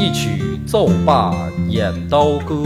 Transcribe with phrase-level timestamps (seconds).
[0.00, 1.34] 一曲奏罢
[1.68, 2.62] 演刀歌，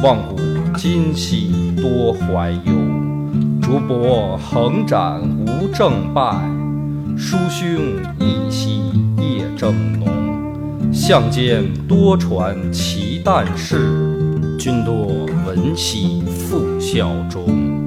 [0.00, 0.38] 望古
[0.76, 2.72] 今兮多怀忧。
[3.60, 6.48] 竹帛横展无正败，
[7.16, 7.66] 书兄
[8.20, 8.80] 一夕
[9.16, 10.08] 夜正浓。
[10.92, 17.77] 相间多传奇旦事，君多闻兮复效忠。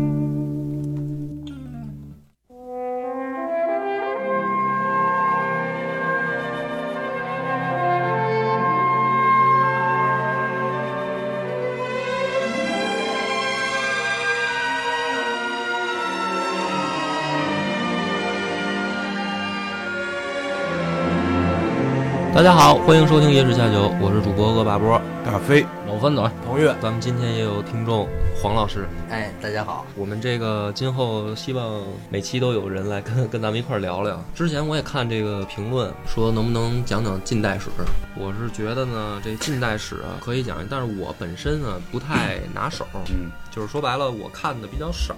[22.42, 28.10] 大家好，欢迎收听《野史下酒》，我是主播恶霸波，大飞，老分仔，彭越，咱们今天也有听众
[28.42, 28.88] 黄老师。
[29.12, 34.20] 哎，大家好，我们这个今后希望每期都有人来跟 跟咱们一块聊聊。
[34.34, 37.70] 之前我也看这个评论说能不能讲讲近代史，
[38.18, 45.14] 我是觉得呢，这近代史啊可以讲，但是我本身呢不太拿手，嗯，就是说白了我看的比较少。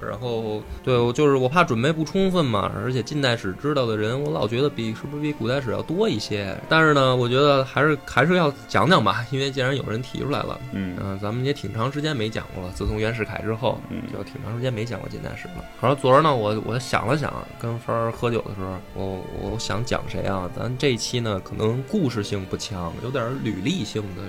[0.00, 6.56] 然后，对我就是我怕准备不充分嘛，而且近代史知道的人，我老觉得比是不是比古代史要多一些。
[6.68, 12.72] 但是呢，我觉得还是还是要讲讲吧，因为既然有人提出来了，嗯嗯、咱们也挺长时间没讲过了。
[12.74, 15.64] 自从袁世凯之后，嗯就挺长时间没讲过近代史了。
[15.80, 20.50] 然后昨儿呢，我我想了想，跟帆儿喝酒的时候，我我想讲谁啊？
[20.56, 24.22] 咱这一期呢，可能故事性不强，有点履历性的。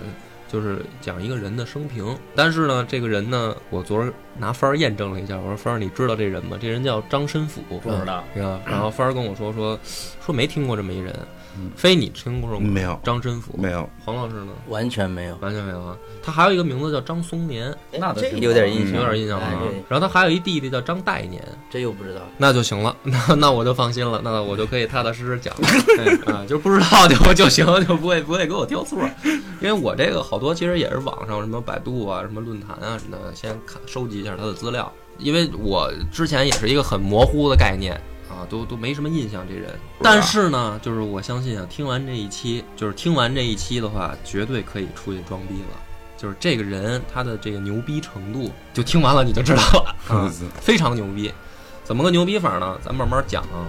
[0.48, 6.58] 就是讲一个人的生平，但是呢，这个人呢，我昨儿拿帆儿验证了一下，我说帆儿，你知道这人吗？
[6.60, 8.24] 这人叫张申府，不知道？
[8.66, 9.80] 然后帆儿跟我说说
[10.26, 11.28] 说没听过这么一人嗯，
[11.76, 12.70] 非你听过吗？
[12.70, 13.00] 没有。
[13.04, 14.52] 张真府没有，黄老师呢？
[14.68, 15.96] 完全没有，完全没有啊。
[16.22, 18.30] 他还有一个名字叫张松年，那倒是。
[18.32, 19.48] 这有点印嗯象，有点印象了。
[19.88, 22.22] 然后他还有一弟弟叫张代年，这又不知道。
[22.38, 25.54] 那就行了， 那那我就放心了，那我就可以踏踏实实讲。
[25.62, 25.68] 了，
[26.28, 29.00] 哎啊，就不知道就就行， 就不会不会给我挑错，
[29.62, 38.00] 因为我这个好多其实也是网上什么百度啊、什么论坛啊什么的，先看收集一下他的资料，因为我之前也是一个很模糊的概念
[38.38, 45.78] 啊，都都没什么印象这人，但是呢，就是我相信啊，听完这一期，就是听完这一期的话，绝对可以出去装逼了。
[46.16, 50.32] 就是这个人他的这个牛逼程度，就听完了你就知道了， 啊，
[50.62, 51.32] 非常牛逼。
[51.84, 52.78] 怎么个牛逼法呢？
[52.84, 53.66] 咱慢慢讲啊。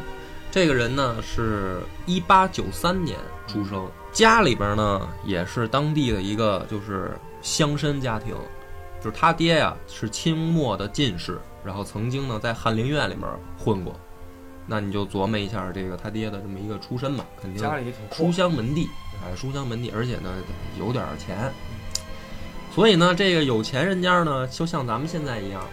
[0.51, 8.35] 这个人呢是一八九三年出生，家里边呢也是当地的一个就是乡绅家庭，
[8.99, 13.29] 就是他爹呀是清末的进士，然后曾经呢在翰林院里面
[13.59, 13.95] 混过。
[14.71, 18.87] 那你就琢磨一下这个他爹的这么一个出身吧，肯定家里挺书香门第，
[19.25, 20.31] 哎，书香门第，而且呢
[20.79, 21.51] 有点钱，
[22.75, 25.65] 所以呢，这个有钱人家呢，就像咱们现在一样，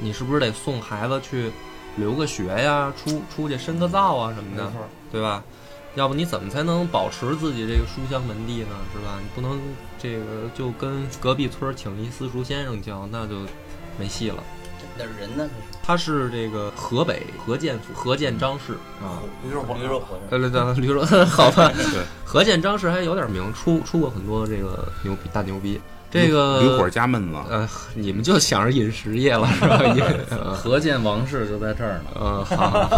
[0.00, 1.50] 你是不是得送孩子去
[1.96, 4.70] 留个学呀，出出去深个造啊什么的，
[5.10, 5.42] 对吧？
[5.94, 8.76] 要不你怎么才能保持自己这个书香门第呢？
[8.92, 9.18] 是吧？
[9.22, 9.58] 你不能
[9.98, 13.36] 这个就跟隔壁村请一私塾先生教，那就
[13.98, 14.42] 没戏了。
[14.96, 15.48] 那人呢？
[15.86, 18.72] 他是这个河北河建府河建张氏
[19.02, 21.70] 啊，驴肉驴肉火对对对，驴肉 好吧？
[21.74, 25.80] 对，河建张氏还有点名，出出过很多这个牛逼大牛逼。
[26.10, 29.82] 这个驴火加闷子，呃，你们就想着饮食业了 是吧？
[29.84, 32.10] 饮呃 河建王氏就在这儿呢。
[32.14, 32.88] 呃，好。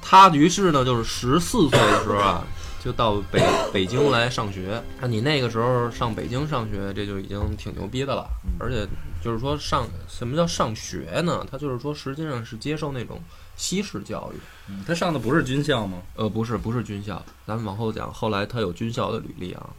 [0.00, 2.42] 他于是呢，就是十四岁的时候啊，
[2.82, 3.42] 就到北
[3.74, 4.82] 北京来上学。
[5.02, 8.26] 那你那个时候上北京上学，这就已经挺牛逼的了。
[8.58, 8.86] 而且
[9.22, 11.46] 就是说上什么叫上学呢？
[11.50, 13.20] 他就是说实际上是接受那种
[13.56, 14.36] 西式教育。
[14.68, 16.02] 嗯他上的不是军校吗？
[16.16, 18.12] 呃，不是，不是军校，咱们往后讲。
[18.12, 19.70] 后来他有军校的履历啊。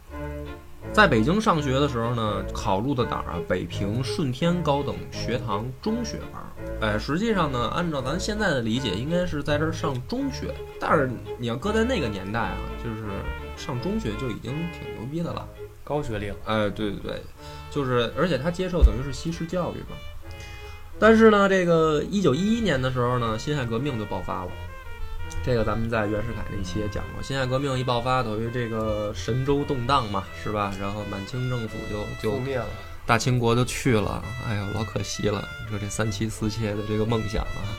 [0.92, 3.40] 在北京上学的时候呢，考入的哪儿啊？
[3.48, 6.48] 北平顺天高等学堂中学班儿。
[6.80, 10.54] 哎，实际上呢，按照咱现在的理解，应该是在这儿上中学。
[10.78, 13.02] 但是你要搁在那个年代啊，就是
[13.56, 15.48] 上中学就已经挺牛逼的了。
[15.82, 16.36] 高学历了。
[16.44, 17.22] 哎，对对对，
[17.74, 19.96] 就是，而且他接受等于是西式教育嘛。
[20.98, 24.50] 但是呢，这个一九一一年的时候呢，辛亥革命就爆发了。
[25.44, 30.72] 这个咱们在袁世凯那一期也讲过，辛亥革命一爆发，等于这个神州动荡嘛，是吧？
[30.80, 32.66] 然后满清政府就就灭了。
[33.04, 35.46] 大清国就去了，哎呀，老可惜了。
[35.64, 37.74] 你说这三妻四妾的这个梦想啊，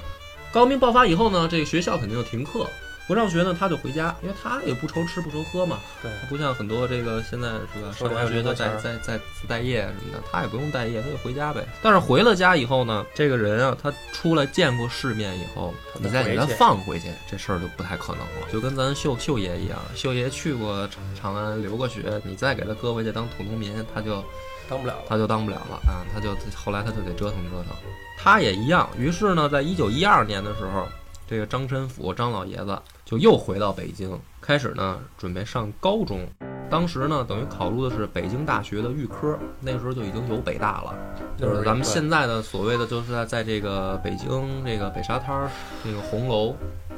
[0.51, 2.67] 高明爆发以后呢，这个学校肯定就停课，
[3.07, 5.79] 不上学呢，他就回家，因为他也不愁吃不愁喝嘛。
[6.01, 11.63] 对他不像很多这个现在是吧，上完学的零花钱儿在在在待业什么的，他也不用待业，他就回家呗。
[11.83, 18.51] 但是回了家以后呢，这个人啊，他出来见过世面以后，你再给他放回去，这事儿就不太可能了。
[18.51, 24.23] 就跟咱秀秀爷一样，秀爷去过长长安留过学，你再给他搁回去当土农民，他就
[24.67, 25.03] 当不了了。
[25.07, 27.75] 他就当不了了啊，他就后来他就得折腾折腾。
[28.17, 30.87] 他也一样，于是呢，在一九一二年的时候，
[31.27, 36.27] 这个张申府张老爷子就又回到北京，开始呢准备上高中。
[36.67, 40.95] 当时呢，等于考入的是北京大学的预科，那时候就已经有北大了，
[41.37, 45.47] 就是咱们现在的所谓的就是在在这个北京这个北沙滩儿
[45.83, 46.55] 那个红楼，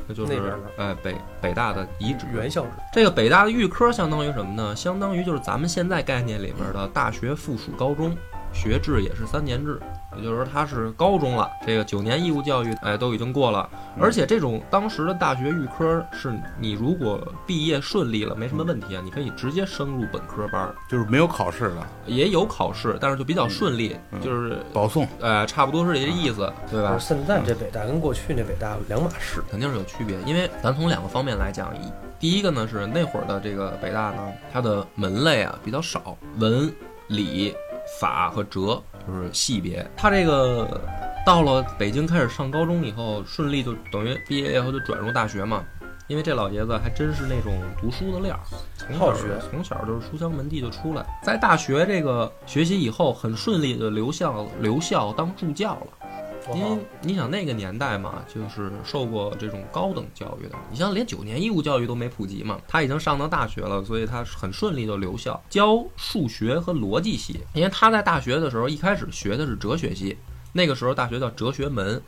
[0.08, 2.26] 那就是哎北北大的遗址。
[2.34, 4.74] 原校址，这个北大的预科相当于什么呢？
[4.74, 8.16] 相当于就是咱们现在概念里面的大学附属高中，
[8.54, 9.78] 学制也是三年制，
[10.16, 11.50] 也就是说他是高中了。
[11.66, 13.70] 这个九年义务教育，哎，都已经过了。
[14.00, 25.08] 而且这种当时的大学预科是你如果毕业顺利了，没什么问题啊，你可以直接升入本科班儿，就是没有考试的，也有考试，但是就比较顺利，嗯就是保送。
[25.20, 27.00] 呃，差不多是这意思，对吧而？
[27.00, 29.44] 现在这北大跟过去那北大两码事。
[29.50, 36.72] 肯定是有区别，因为咱从两个方面来讲，一第一个呢是那会儿的这个北大呢，它的门类啊比较少，文、
[37.08, 37.56] 理、
[38.00, 39.90] 法和哲就是系别。
[39.96, 40.80] 他这个
[41.26, 45.64] 到了北京开始上高中以后，顺利就等于毕业以后就转入大学嘛。
[46.08, 48.40] 因为这老爷子还真是那种读书的料儿，
[48.78, 56.07] 从小好学从小就是书香门第就出来，在大学这个学习以后，很顺利的留校留校当助教了。
[56.56, 67.40] 因为你想那个年代嘛，就是受过这种高等教育的，你像连九年义务教育都没普及嘛，他已经上到大学了，所以他很顺利就留校教数学和逻辑系。
[67.54, 70.18] 因为他在大学的时候一开始学的是哲学系，
[70.54, 72.02] 那个时候大学叫哲学门，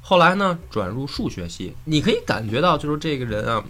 [0.00, 1.74] 后来呢转入数学系。
[1.84, 3.64] 你可以感觉到就是这个人啊，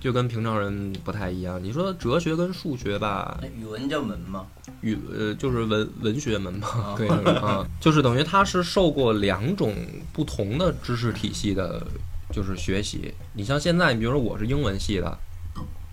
[0.00, 1.62] 就跟平常人不太一样。
[1.62, 4.46] 你说哲学跟数学吧，那语文叫文吗？
[4.80, 9.74] 语呃就是文文学门嘛啊，可以说啊， 就是等于他是受过两种
[10.12, 11.84] 不同的知识体系的，
[12.32, 13.12] 就是学习。
[13.32, 15.18] 你像现在，你比如说我是英文系的，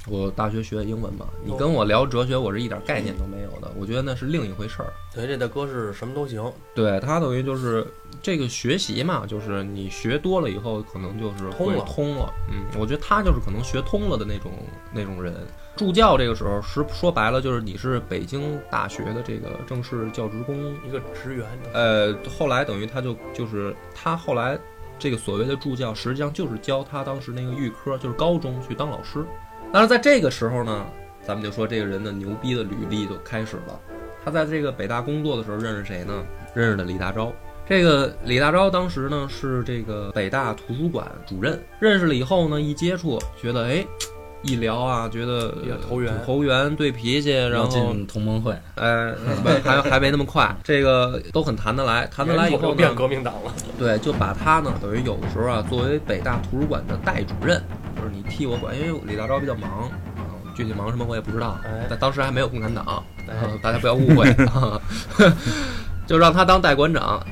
[0.07, 4.93] 我大学学英文嘛，你跟我聊哲学，我是一点概念都没有的，我觉得那是另一回事儿。
[5.13, 7.85] 等于这大哥是什么都行，对他等于就是
[8.21, 12.33] 这个学习嘛，就是你学多了以后，可能就是会通了通了。
[12.51, 14.51] 嗯，我觉得他就是可能学通了的那种
[14.93, 15.33] 那种人。
[15.75, 20.55] 助教这个时候是说白了，就是你是北京大学的这个正式教职工。
[20.87, 21.45] 一个职员。
[21.73, 24.57] 呃，后来等于他就就是他后来
[24.97, 29.25] 这个所谓的助教，实际上就是教他当时那个预科，就是高中去当老师。
[29.75, 30.86] 当然，在这个时候呢，
[31.22, 33.77] 咱们就说这个人的牛逼的履历就开始了。
[34.24, 36.25] 他在这个北大工作的时候认识谁呢？
[36.54, 37.30] 认识的李大钊。
[37.68, 43.86] 这个李大钊当时呢是这个北大图书馆主任，认识了以后呢，一接触觉得哎，
[44.45, 45.53] 一聊啊，觉得
[45.88, 49.12] 投缘投缘，对脾气，然后进同盟会，哎，
[49.44, 57.62] 不还还没那么快，这个都很谈得来，谈得来以后呢变，革命党了，对，就把他呢，等于有的时候啊，作为北大图书馆的代主任，
[57.95, 59.69] 就是你替我管，因为李大钊比较忙，
[60.15, 63.03] 啊具体忙什么我也不知道哎，但当时还没有共产党，
[63.62, 64.80] 大家不要误会 啊，
[66.07, 67.25] 就让他当代馆长。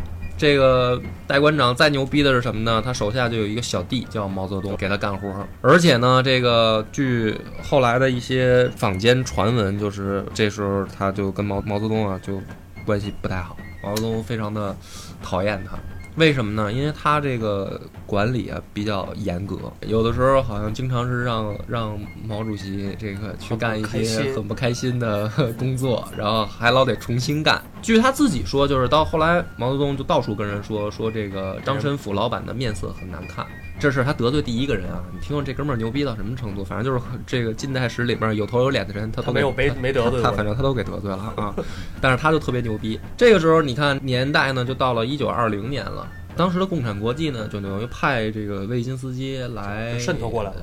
[0.43, 2.81] 这个戴馆长再牛逼的是什么呢？
[2.83, 5.33] 他手下就有一个小弟叫毛泽东，给他干活。
[5.61, 12.41] 而且呢，这个据后来的一些坊间传闻，就是这时候他就跟毛毛泽东啊就
[12.85, 14.75] 关系不太好，毛泽东非常的
[15.21, 15.77] 讨厌他。
[16.17, 16.69] 为什么呢？
[16.69, 27.61] 因为他这个管理啊比较严格，有的时候好像经常是让让毛主席这个去干一些很不开心的工作，然后还老得重新干。
[27.81, 33.45] 据他自己说，就是到后来毛泽东就到处跟人说说这个张申府老板的面色很难看。
[33.79, 35.03] 这是他得罪第一个人啊！
[35.11, 36.63] 你听说这哥们儿牛逼到什么程度？
[36.63, 40.45] 反正就是这个近代史里边有头有脸的人，他都他没有没没得罪过他反。
[40.45, 41.53] 正他都给得罪了啊。
[41.99, 42.97] 但是他就特别牛逼。
[43.17, 46.07] 这个时候你看年代呢，就到了一九二零年了。
[46.35, 50.55] 当时的共产国际呢，就等于派这个维金斯基来渗透过来了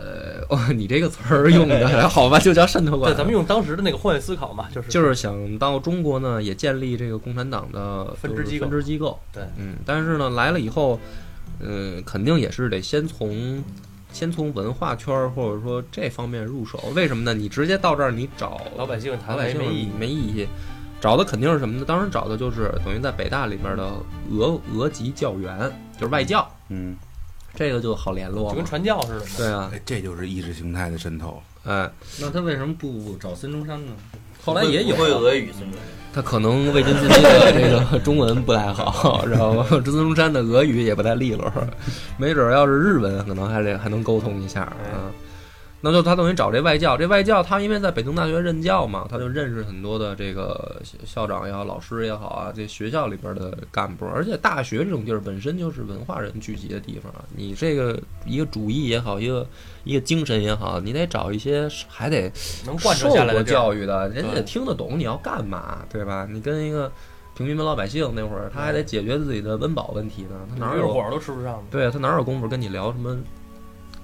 [0.49, 3.19] 呃，哦， 你这个词儿用的好吧，就叫渗透过来对，。
[3.19, 9.19] 咱们用当时的那个换位思考嘛，就是就是想到中国呢，也建立这个共产党的分支机构分支机构。
[9.33, 10.99] 对嗯，但是呢，来了以后，
[11.61, 13.63] 嗯，肯定也是得先从
[14.13, 16.83] 先从文化圈儿或者说这方面入手。
[16.97, 17.33] 为什么呢？
[17.33, 19.89] 你直接到这儿，你找老百姓谈没没意义。
[19.99, 20.49] 没意义。
[21.01, 21.85] 找的肯定是什么呢？
[21.87, 23.91] 当时找的就是等于在北大里面的
[24.31, 25.59] 俄俄籍教员，
[25.99, 26.95] 就是外教，嗯，
[27.55, 28.65] 这个就好联络就跟。
[28.65, 29.27] 传教似的。
[29.39, 31.43] 对啊，哎，这就是意识形态的渗透。
[31.65, 31.91] 哎，
[32.21, 33.93] 那他为什么不找孙中山呢？
[34.43, 35.89] 后来也有会俄语，孙中山。
[36.13, 41.51] 他可能魏金斯基的这个 中文不太好，然后孙中山的俄语也不太利落，
[42.19, 45.09] 没准儿要是日文，可能还得还能沟通一下啊。
[45.83, 59.47] 那就他等于找这外教，这外教他因为在北京大学任教嘛，他就认识很多的这个校校长也好、老师也好啊，这学校里边的干部，而且大学这种地儿本身就是文化人聚集的地方啊，你这个一个主义也好，一个
[59.85, 62.31] 一个精神也好，你得找一些还得
[62.67, 66.29] 能贯彻下来的教育的，人家得听得懂你要干嘛，对吧？
[66.31, 66.93] 你跟一个
[67.35, 71.63] 平民老百姓那会儿，他还得解决自己的温饱问题呢，他哪有火儿都吃不上的。
[71.71, 73.17] 对他哪有功夫跟你聊什么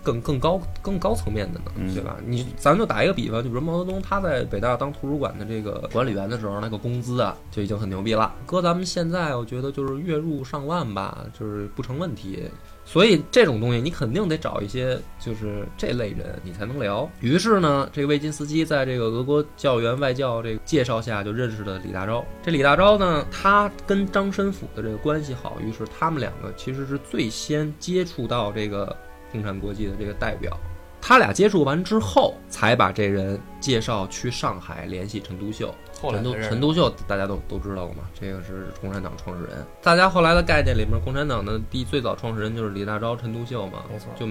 [0.07, 1.73] 更更高更高层面的呢？
[1.75, 2.17] 嗯对吧？
[2.25, 8.33] 你咱就打一个比方，就比如毛泽东他在北大当图书馆的这个管理员的时候，那个工资啊就已经很牛逼了。
[8.47, 12.45] 搁咱们现在，我觉得就是月入上万吧，就是不成问题。
[12.85, 17.11] 所以这种东西你肯定得找一些就是这类人，你才能聊。
[17.21, 22.23] 于是呢，这个魏金斯基在这个俄国教员外教这个介绍下，就认识了李大钊。
[22.45, 28.97] 这李大钊呢，他跟张申府的这个关系好，于是他们两个其实是最先接触到这个
[29.33, 30.57] 共产国际的这个代表。
[31.01, 35.73] 他俩接触完之后，才把这人介绍去上海联系陈独秀。
[36.01, 39.65] 陈独陈独秀大家都都知道了嘛，这个是共产党创始人。
[39.83, 44.27] 大家后来的概念里面，共产党的第最早创始人就是李大钊、陈独秀嘛，没错就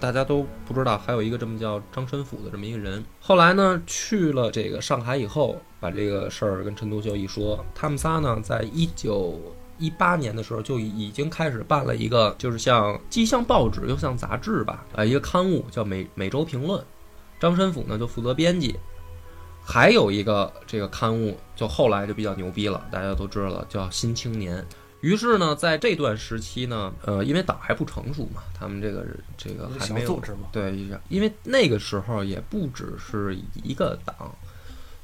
[0.00, 3.04] 大家都不知道还有一个这么叫张申府的这么一个人。
[3.20, 9.38] 后来呢，去了这个上海以后，把这个事儿跟陈独秀一说，他们仨呢，在一九
[9.78, 16.80] 一八年的时候就已经开始办了一个，就是像既像报纸又像杂志吧，呃，一个刊物叫《每每周评论》，
[17.40, 18.76] 张申府呢就负责编辑。
[19.66, 24.58] 还有一个这个刊物，就后来就比较牛逼了，大家都知道了，叫《新青年》。
[25.00, 30.74] 于是呢，在这段时期呢，呃，因为党还不成熟嘛，他们这个这个还没有组织嘛，对，
[31.08, 34.34] 因为那个时候也不只是一个党，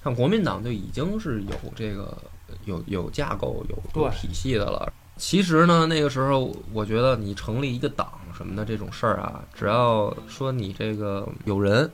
[0.04, 2.16] 像国民党就已经是有这个
[2.64, 4.92] 有有架构、有有体系的了。
[5.16, 11.90] 其实呢，那个时候我觉得你成立一个党什么的这种事儿啊，只要说你这个有人，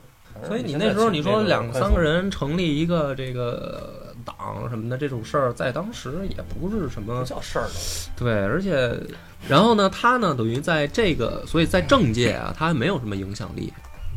[0.47, 7.67] 所以你那时候你说两三个人成立一个这个党什么的这种事儿，在当时也不是什么不叫事儿，
[8.17, 8.97] 对，而且，
[9.49, 13.73] 然后呢，他呢等于在这个，所以在政界啊，他还没有什么影响力，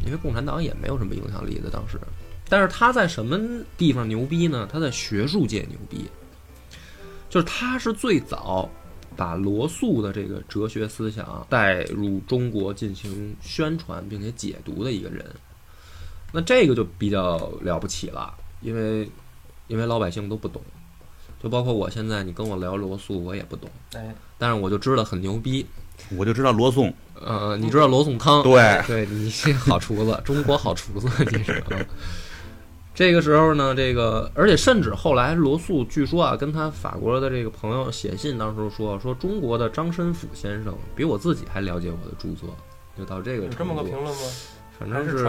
[0.06, 2.00] 因为共产党也没有什么影响力的当时。
[2.48, 3.40] 但是他在什么
[3.78, 4.68] 地方牛逼呢？
[4.72, 6.10] 他在学术界牛逼，
[7.30, 8.70] 就是他是最早
[9.16, 15.26] 把罗素的这个哲学思想带入中国进行宣传并且解读的一个人。
[16.32, 19.10] 那这个就比较了不起了，因为
[19.68, 20.62] 因为老百姓都不懂，
[21.42, 23.70] 就包括我现在你跟我聊罗素，我也不懂。
[23.94, 25.66] 哎，但是我就知道很牛逼。
[26.16, 28.42] 我就知道罗宋，呃，你知道罗宋汤？
[28.42, 31.64] 对对，你是好厨子，中国好厨子，你是。
[32.90, 42.56] 啊这个时候呢，这个而且甚至后来罗素据说啊，跟他法国的这个朋友写信，当时说说中国的张申府先生比我自己还了解我的著作，
[42.98, 44.22] 就到这个程有这么个度评论吗？
[44.78, 45.26] 反正是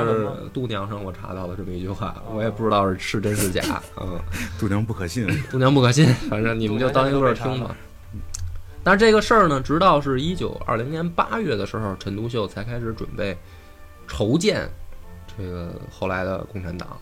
[0.53, 3.83] 度娘上我查到了这么一句话，我也不知道是是真是假。
[4.01, 4.19] 嗯，
[4.59, 5.27] 度娘不可信。
[5.51, 7.75] 度娘不可信，反正你们就当一乐儿听吧。
[8.83, 13.37] 但是这个事儿呢，直到是一九二零年八月的时候，陈独秀才开始准备
[14.09, 14.69] 筹建
[15.37, 16.97] 这个后来的共产党。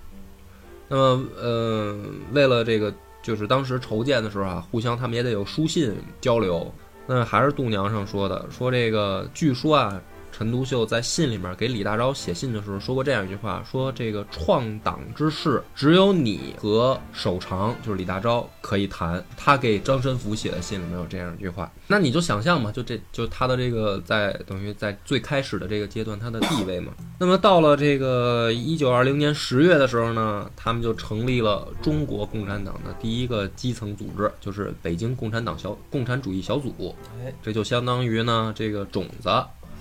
[0.88, 1.96] 那么，呃，
[2.32, 2.92] 为了这个，
[3.22, 6.72] 就是当时筹建的时候啊，互相他们也得有书信交流。
[7.06, 10.00] 那还是度娘上说的，说这个据说啊，
[10.38, 19.20] 陈独秀在信里面给李大钊写信的时候说过这样一句话：说这个创党之事，只有你和守常，就是李大钊可以谈。
[19.36, 26.92] 他给张申府写的信里面有这样一句话，那你就想象嘛，就这就他的这个在等于在最开始的这个阶段他的地位嘛。
[27.18, 36.94] 那么到了这个一九二零年十月的时候呢，他们就成立了中国共产党的第一个基层组织，就是北京共产党小共产主义小组。
[37.24, 39.28] 哎，这就相当于呢，这个种子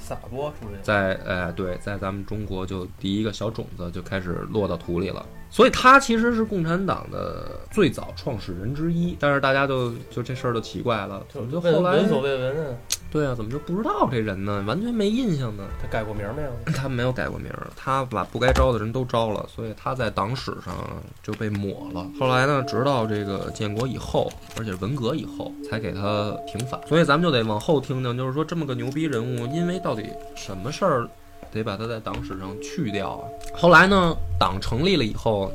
[0.07, 5.25] 撒播出去，在哎对，在咱们中国就第一个小种子就开始落到土里了。
[5.49, 12.75] 所以他其实是共产党的最早创始人之一，但是大家就就这事儿就奇怪了，怎么就后来闻所未闻啊？
[13.17, 14.63] 对啊，怎么就不知道这人呢？
[14.67, 15.63] 完全没印象呢？
[15.81, 16.51] 他改过名没有？
[16.71, 20.75] 他没有改过名儿，他把不该招的人都招了，所以他在党史上
[21.23, 22.07] 就被抹了。
[22.19, 26.79] 后来呢，直到这个建国以后，而且文革以后，才给他平反。
[26.87, 30.05] 所以咱们就得往后听听，就是说这么个牛逼人物，因为到底
[30.35, 31.09] 什么事儿
[31.51, 33.23] 得把他在党史上去掉啊？
[33.55, 35.51] 后来呢，党成立了以后。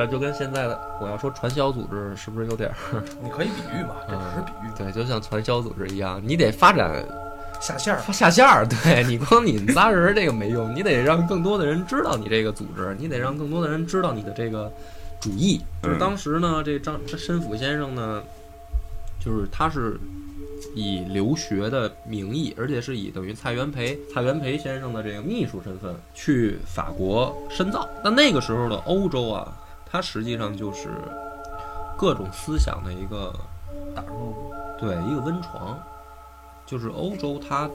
[0.00, 7.04] 咱就跟现在的我要说传销组织是不是有点儿你可以比喻嘛，这只是比喻，对，就像传销组织一样，你得发展
[7.60, 8.00] 下线儿。
[8.00, 14.72] 发下线儿，对你光你们仨人这个没用，你得让更多的人知道你这个组织，你得让更多的人知道你的这个
[15.20, 15.60] 主义。
[15.82, 18.22] 就是当时呢，这张这申府先生呢，
[19.22, 20.00] 就是他是
[20.74, 27.86] 以留学的名义，而且是以等于蔡元培蔡元培先生的这个秘书身份去法国深造。
[28.02, 29.54] 那那个时候的欧洲啊，
[29.90, 30.88] 它实际上就是
[31.98, 33.34] 各种思想的一个
[33.94, 35.78] 打入对一个温床，
[36.64, 37.68] 就是欧洲它，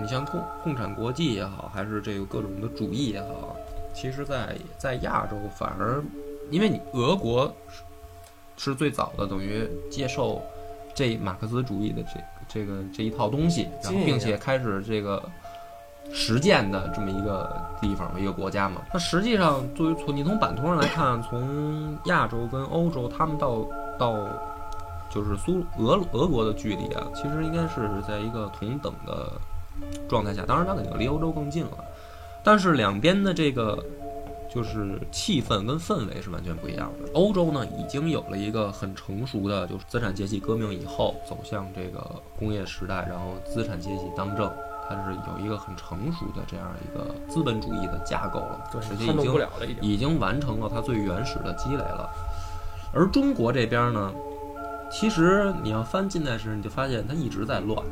[0.00, 3.56] 你像共共产国际也好，还是这个各种的主义也好，
[3.92, 6.02] 其实在在亚洲反而，
[6.50, 7.82] 因为你俄国是
[8.56, 10.42] 是最早的等于接受
[10.94, 15.22] 这马克思主义的这这个这一套东西，然后并且开始这个
[16.12, 18.82] 实践的这么一个地方一个国家嘛。
[18.92, 23.64] 那实际上，作为从你从版图上来看，从亚洲跟欧洲，他们到
[23.98, 24.28] 到
[25.10, 29.32] 就是苏俄俄国的距离啊，其实应该是在一个同等的
[30.08, 30.44] 状态下。
[30.46, 31.72] 当然，它肯定离欧洲更近了，
[32.42, 33.78] 但是两边的这个
[34.48, 37.10] 就是气氛跟氛围是完全不一样的。
[37.12, 42.00] 欧洲呢，已经有了一个很成熟的，就是资产阶级革命以后走向这个
[42.38, 44.50] 工业时代，然后资产阶级当政，
[44.88, 50.16] 它是有一个很成熟的这样一个资本主义的架构了，对而且已经不了了，已经。
[50.16, 52.08] 完成了它最原始的积累了。
[52.94, 54.10] 而中国这边呢，
[54.90, 57.84] 其实你要翻近代史，你就发现它一直在乱。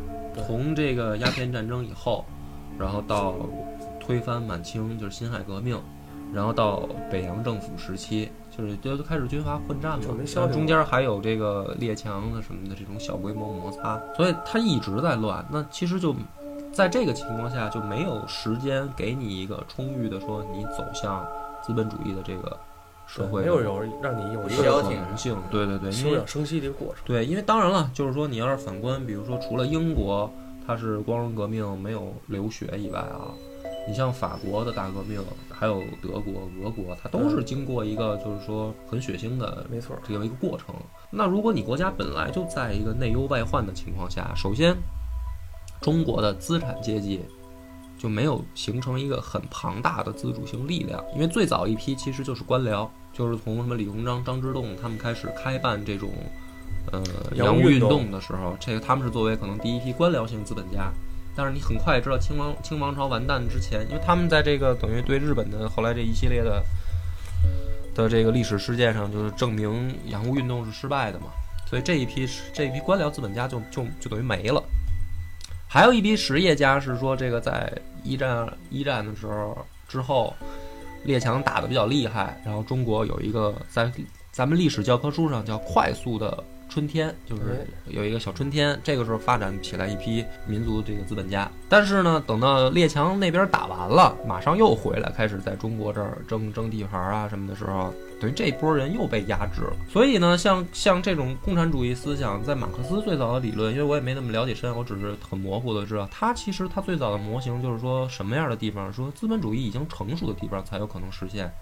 [0.46, 2.24] 从这个鸦片战争以后，
[2.78, 3.34] 然后到
[4.00, 5.78] 推翻满清，就是辛亥革命，
[6.32, 15.44] 然后到北洋政府时期，就是都开始军阀混战嘛就没，消停中间还有这个列强的什么的这种小规模摩擦，所以它一直在乱。
[15.50, 16.14] 那其实就
[16.74, 21.24] 在这个情况下，就没有时间给你一个充裕的说你走向
[21.62, 22.58] 资本主义的这个
[23.06, 25.36] 社会没有有让你有一个可消停个能性。
[25.50, 26.96] 对对对，因为休养生息的一个过程。
[27.04, 30.28] 对，因为当然了，就是说你要是反观，比如说除了英国
[30.66, 33.30] 它是光荣革命没有流血以外啊，
[33.86, 40.74] 你像法国的大革命，还有德国、俄国，它都是经过一个就是说很血腥的没错，这样一个过程。
[41.10, 44.74] 那如果你国家本来就在一个内忧外患的情况下，首先，
[45.84, 47.20] 中国的资产阶级
[47.98, 56.08] 就没有形成一个很庞大的自主性力量，因为最早一批其实就是官僚，就是从什么李鸿章、张之洞他们开始开办这种。
[56.92, 57.02] 呃，
[57.34, 60.92] 洋务运动动的时候，这个他们是作为可能第一批官僚性资本家，
[61.34, 66.62] 但是你很快知道清王清王朝完蛋之前，因为他们在这个等于对日本的后来这一系列的
[67.94, 71.28] 的这个历史事件上，就是证明洋务运动是失败的嘛，
[71.66, 74.62] 所以这一批这一批官僚资本家就就就等于没了。
[75.74, 77.68] 还有一批实业家是说，这个在
[78.04, 79.58] 一战一战的时候
[79.88, 80.32] 之后，
[81.02, 83.90] 列强打得比较厉害，然后中国有一个在
[84.30, 91.50] 咱们历史教科书上叫快速的春天，就是有一个小春天，这个时候发展起来一批民族这个资本家。
[91.68, 97.92] 但是呢，等到列强那边打完了，马上又回来，开始在中国这儿争争地盘啊什么的时候，
[98.24, 99.76] 等于这波人又被压制了。
[99.86, 111.52] 所以呢，像像这种共产主义思想，在马克思最早的理论，因为我也没那么了解深，我只是很模糊的知道，它其实它最早的模型就是说什么样的地方，说资本主义已经成熟的地方才有可能实现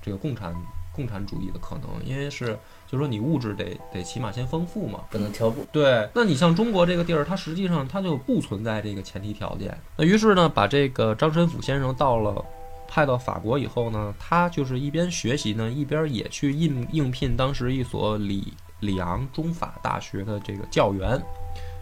[0.00, 0.54] 这个共产
[0.94, 2.56] 共产主义的可能，因为是
[2.86, 5.66] 就是说你物质得得起码先丰富嘛，不能挑不。
[5.72, 9.76] 对，那你像中国这个地儿，它实际上它就不存在这个前提条件。
[9.96, 12.44] 那于是呢，把这个张申府先生到了
[12.94, 21.18] 派到法国以后呢，他就是一边学习呢，一边也去应应聘当时一所里里昂中法大学的这个教员。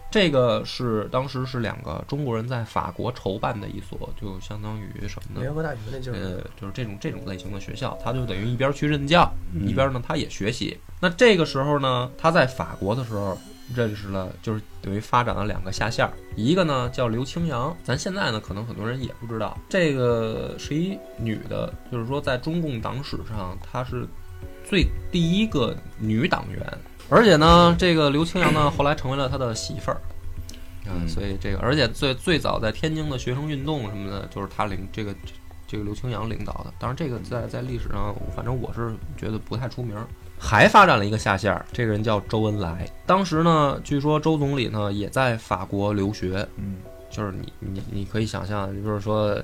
[0.09, 5.41] 这个是当时是两个中国人在法国筹办的一所，就相当于什么呢？
[5.41, 10.77] 联合大学那劲呃，，就是这种这种类型的学校，他就等于一边去任教，嗯一边呢他也学习。
[11.01, 13.37] 那这个时候呢，他在法国的时候
[13.75, 24.07] 认识了，就是等于发展了两个下线儿，一个呢叫刘清扬，咱现在呢可能很多人也不知道，这个是一女的，就是说在中共党史上她是
[24.63, 26.65] 最第一个女党员，
[27.09, 30.01] 而且呢，这个刘清扬呢后来成为了他的媳妇儿。
[30.87, 35.13] 嗯所以这个，而且最最早在天津的学生运动什么的，就是他领这个
[35.67, 36.73] 这个刘清扬领导的。
[36.79, 40.07] 当然，这个在在历史上，反正我是觉得不太出名儿。
[40.43, 42.89] 还发展了一个下线儿，这个人叫周恩来。
[43.05, 46.77] 当时呢，据说周总理呢也在法国留学，嗯，
[47.11, 49.39] 就是你你你可以想象，就是说，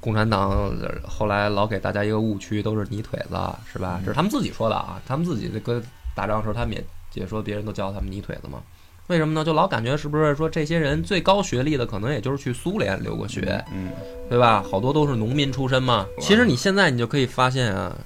[0.00, 3.36] 共产党呃后来老给大家一个误区，都是泥腿子，
[3.70, 4.00] 是吧？
[4.02, 5.82] 这是他们自己说的啊，他们自己这跟
[6.16, 6.82] 打仗的时候，他们也
[7.12, 8.62] 也说别人都叫他们泥腿子嘛。
[9.08, 9.44] 为什么呢？
[9.44, 13.90] 就老感觉是不是说这些人最高学历的，可能也就是去苏联留过学，嗯，
[14.28, 14.64] 对吧？
[14.70, 16.06] 好多都是农民出身嘛。
[16.20, 17.96] 其实你现在你就可以发现啊，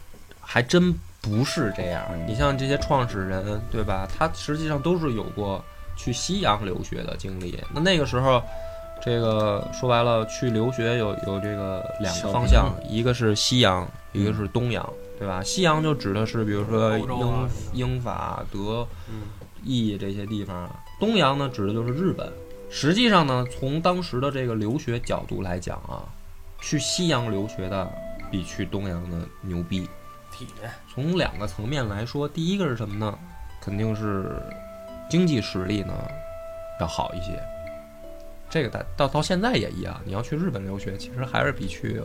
[0.40, 2.04] 还真不是这样。
[2.10, 4.06] 嗯你像这些创始人，对吧？
[4.12, 5.64] 他实际上都是有过
[5.96, 7.58] 去西洋留学的经历。
[7.72, 8.42] 那那个时候，
[9.00, 14.86] 这个说白了，去留学有有这个两个方向，一个是西洋，一个是东洋，
[15.18, 15.42] 对吧？
[15.42, 19.22] 西洋就指的是比如说英英法德嗯，
[19.62, 22.30] 意这些地方，东洋呢指的就是日本。
[22.68, 26.02] 实际上呢，从当时的这个留学角度来讲啊，
[26.60, 27.88] 去西洋留学的
[28.30, 29.86] 比去东洋的牛逼。
[30.32, 30.48] 体，
[30.92, 33.16] 从两个层面来说，第一个是什么呢？
[33.60, 34.42] 肯定是
[35.08, 35.94] 经济实力呢
[36.80, 37.40] 要好一些。
[38.50, 42.02] 这个到到到现在也一样，你要去日本留学，其实还是比去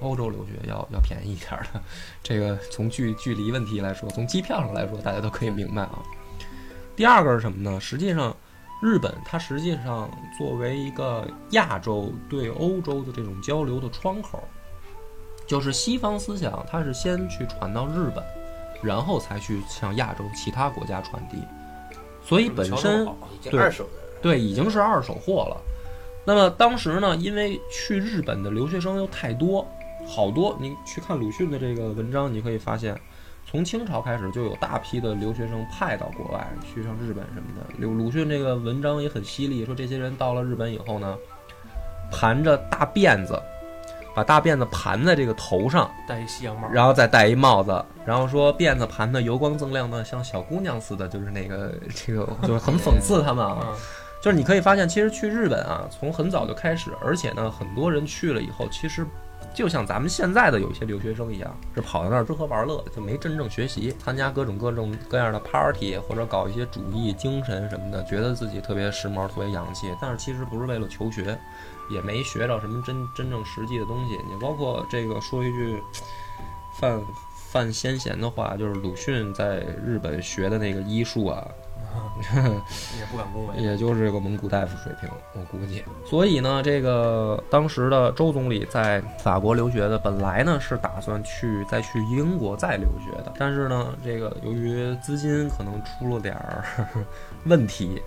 [0.00, 1.80] 欧洲留学要要便宜一点的。
[2.22, 6.02] 这个从距距离问题来说，从机票上来说，大家都可以明白啊。
[6.96, 7.78] 第二个是什么呢？
[7.80, 8.36] 实际上，
[8.82, 14.42] 日本它实际上作为一个亚洲对欧洲的这种交流的窗口，
[15.46, 18.24] 就是西方思想它是先去传到日本，
[18.82, 21.38] 然后才去向亚洲其他国家传递，
[22.22, 23.06] 所以本身
[23.42, 23.90] 对二手的
[24.22, 25.60] 对已经是二手货了。
[26.26, 29.66] 那么当时呢，因为去日本的留学生又太多，
[30.06, 32.98] 好多你去看鲁迅的这个文章，你可以发现，
[33.44, 37.66] 从清朝开始就有大批的留学生派到国外去上日本什么的。
[37.76, 41.14] 鲁鲁迅这个文章也很犀利，说这些人到了日本以后呢，
[42.10, 43.38] 盘着大辫子，
[44.14, 53.52] 把大辫子盘在这个头上，戴一西洋帽，然后再戴一帽子，然后说辫子盘的油光锃亮的，像小姑娘似的，就是那个这个就是很讽刺他们啊。
[53.60, 53.76] 啊，
[54.22, 59.04] 就是你可以发现，其实去日本啊，从很早就开始，而且呢，很多人去了以后，其实
[59.52, 71.38] 就像咱们现在的有一些留学生一样，是跑到那儿吃喝玩乐，就没真正学习，参加各种各种各样的 party，或者搞一些主义精神什么的，觉得自己特别时髦、特别洋气，但是其实不是为了求学，
[71.88, 74.16] 也没学着什么真真正实际的东西。
[74.28, 75.82] 你包括这个说一句
[76.78, 77.00] 犯
[77.50, 81.46] 犯先贤的话，就是鲁迅在日本学的那个医术啊，
[82.98, 83.62] 也不敢恭维。
[83.62, 85.84] 也就是个蒙古大夫水平，我估计。
[86.04, 96.64] 所以呢，这个当时的周总理在法国留学的，本来呢是打算去再去英国再留学的，但是呢，这个由于资金可能出了点儿
[97.46, 98.02] 问题，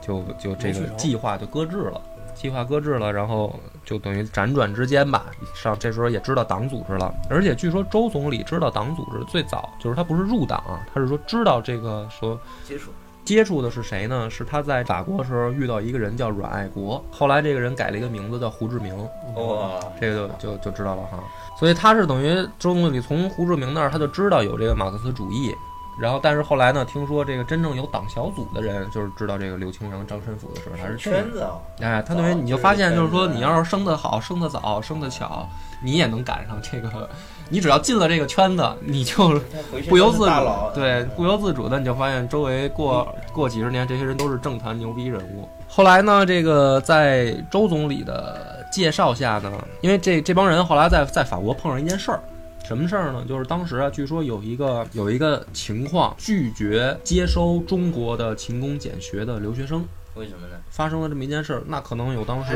[0.00, 2.00] 就就这个计划就搁置了。
[2.36, 12.90] 计划搁置了，然后就等于辗转之间吧，上这时候也知道党组织了，而且据说周总理知道党组织最早就是他不是入党啊，他是说知道这个说接触，
[13.24, 14.30] 接触的是谁呢？
[14.30, 18.96] 是他在法国的时候遇到一个人叫阮爱国，后来这个人改了一个名字叫胡志明，
[19.34, 21.18] 哇，这个就就就知道了哈。
[21.58, 25.54] 所以他是等于周总理从胡志明那儿他就知道有这个马克思主义，
[25.98, 31.32] 然后但是后来呢，听说这个真正有党小组的人，就是知道这个刘清扬、张申府的时候，还是这样圈。
[31.32, 35.48] 子啊，哎，他等于你就发现，就是说，你要是生得好、生得早、生得巧，
[35.82, 37.08] 你也能赶上这个。
[37.48, 39.40] 你只要进了这个圈子，你就
[39.88, 40.26] 不由自主
[40.74, 45.48] 对，不由自主的你就发现周围过过几十年，这些人都是政坛牛逼人物。
[45.68, 52.20] 后来呢，这个在周总理的介绍下呢，因为这这帮人后来在在法国碰上一件事儿。
[52.66, 53.24] 什么事儿呢？
[53.28, 59.84] 就是当时啊，据说有一个有一个情况，拒绝接收中国的勤工俭学的留学生，
[60.16, 60.56] 为什么呢？
[60.68, 62.54] 发生了这么一件事儿，那可能有当时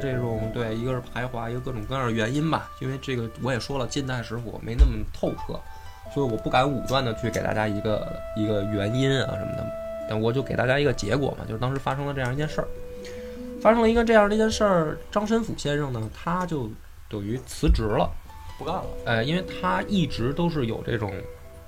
[0.00, 2.70] 这种对，一个是排华，一个各种各样的原因吧。
[2.80, 5.60] 因为这个我也说了，近代史我没那么透彻，
[6.14, 9.66] 所以我不敢武断的去给大家一个一个原因啊什么的，
[10.08, 12.68] 但我就给大家一个结果嘛，就是当时发生了这样一件事儿，
[13.60, 16.70] 发生了一个这样的一件事儿，张申府先生呢，他就
[17.10, 18.10] 等于辞职了。
[18.58, 21.12] 不干了，呃，因为他一直都是有这种，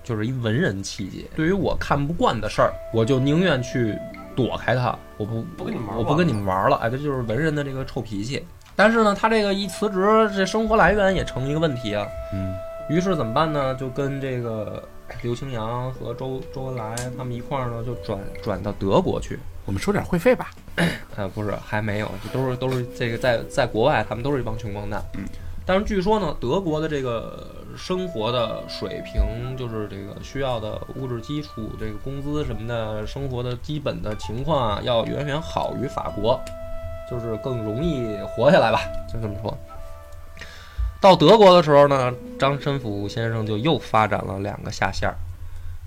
[0.04, 1.24] 就是一文人气节。
[1.34, 3.96] 对于我看不惯的事儿，我就宁愿去
[4.34, 6.76] 躲开他，我不不跟你们玩儿我不跟你们玩了。
[6.76, 8.44] 哎，这就是文人的这个臭脾气。
[8.74, 12.06] 但是呢，他这个一辞职，这生活来源也成一个问题啊。
[12.32, 12.54] 嗯，
[12.90, 13.74] 于是怎么办呢？
[13.74, 14.86] 就跟这个
[15.22, 19.38] 刘清扬和周周恩来他们一块儿呢，就转转到德国去。
[19.64, 20.50] 我们收点会费吧。
[21.16, 25.02] 呃，不是，还没有，这都是都是这个在在国外，他们都是一帮穷光蛋。
[25.14, 25.24] 嗯，
[25.68, 27.44] 但是据说呢，德国的这个
[27.76, 36.40] 生活的水平，就是这个需要的物质基础，这个工资什么的，生活的基本的情况啊，要远远好于法国，
[37.10, 38.78] 就是更容易活下来吧，
[39.12, 39.58] 就这么说。
[41.00, 45.16] 到德国的时候呢，张申府先生就又发展了两个下线儿，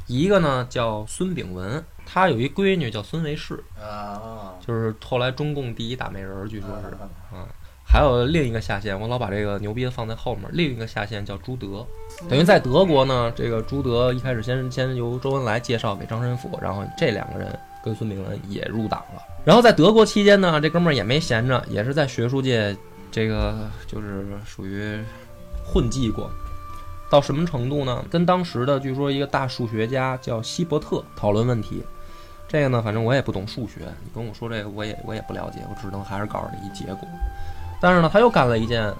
[0.08, 6.88] 一个呢叫孙炳文，他有一闺女叫孙维世，啊，就是后来中共第一大美人儿，据说是
[7.34, 7.48] 啊。
[7.92, 10.48] 还有另一个下线，我老把这个牛逼的放在后面。
[10.54, 11.84] 另一个下线叫朱德，
[12.30, 19.24] 等于在德国呢，这个朱德一开始先先由周恩来介绍给张申府，然后这两个人跟孙炳文也入党了。
[19.44, 22.78] 然后在德国期间呢，这哥们儿也没闲着，也是在学术界
[23.12, 25.00] 这个就是属于
[25.66, 26.30] 混迹过。
[27.10, 28.06] 到什么程度呢？
[28.08, 31.82] 跟当时的据说一个大数学家叫希伯特讨论问题。
[32.48, 37.08] 这个呢，反正我也不懂数学，你跟我说这个，我也我也不了解，我只能还是告诉你一结果。
[37.80, 38.94] 但是呢，他又干了一件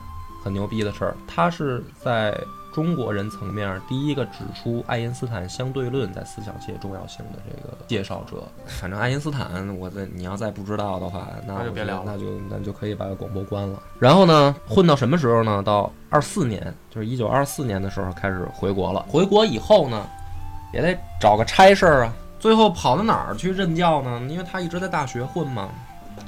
[0.44, 2.38] 很牛逼的事儿，他是在
[2.72, 8.44] 中国人层面第一个指出爱因斯坦相对论在思想界重要性的这个介绍者。
[8.68, 13.82] 反正爱因斯坦，我在你要再不知道的话，那那就别聊了那就那就可以把广播关了。
[13.98, 15.62] 然后呢，混到什么时候呢？
[15.64, 19.04] 到二四年，就是一九二四年的时候开始回国了。
[19.10, 20.08] 回国以后呢，
[20.72, 22.14] 也得找个差事儿啊。
[22.40, 24.22] 最后跑到哪儿去任教呢？
[24.30, 25.70] 因为他一直在大学混嘛，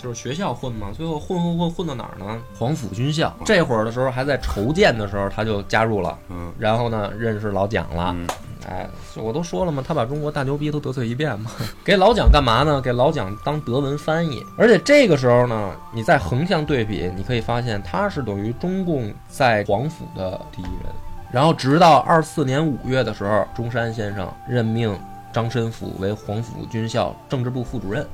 [0.01, 0.87] 就是学校混嘛。
[0.93, 2.41] 最后混混混混到哪儿呢？
[2.57, 3.35] 黄埔军校。
[3.45, 6.17] 这会儿的时候还在筹建的时候，他就加入了。
[6.29, 8.13] 嗯然后呢，认识老蒋了。
[8.15, 8.27] 嗯
[8.69, 11.49] 哎，我都说了嘛，他把中国大牛逼都得罪一遍嘛。
[11.83, 12.79] 给老蒋干嘛呢？
[12.79, 14.45] 给老蒋当德文翻译。
[14.55, 20.93] 而且这个时候呢，你再横向对比，你可以发现他是等于中共在黄埔的第一人。
[21.31, 24.95] 然后直到二四年五月的时候，中山先生任命
[25.33, 28.05] 张申府为黄埔军校政治部副主任。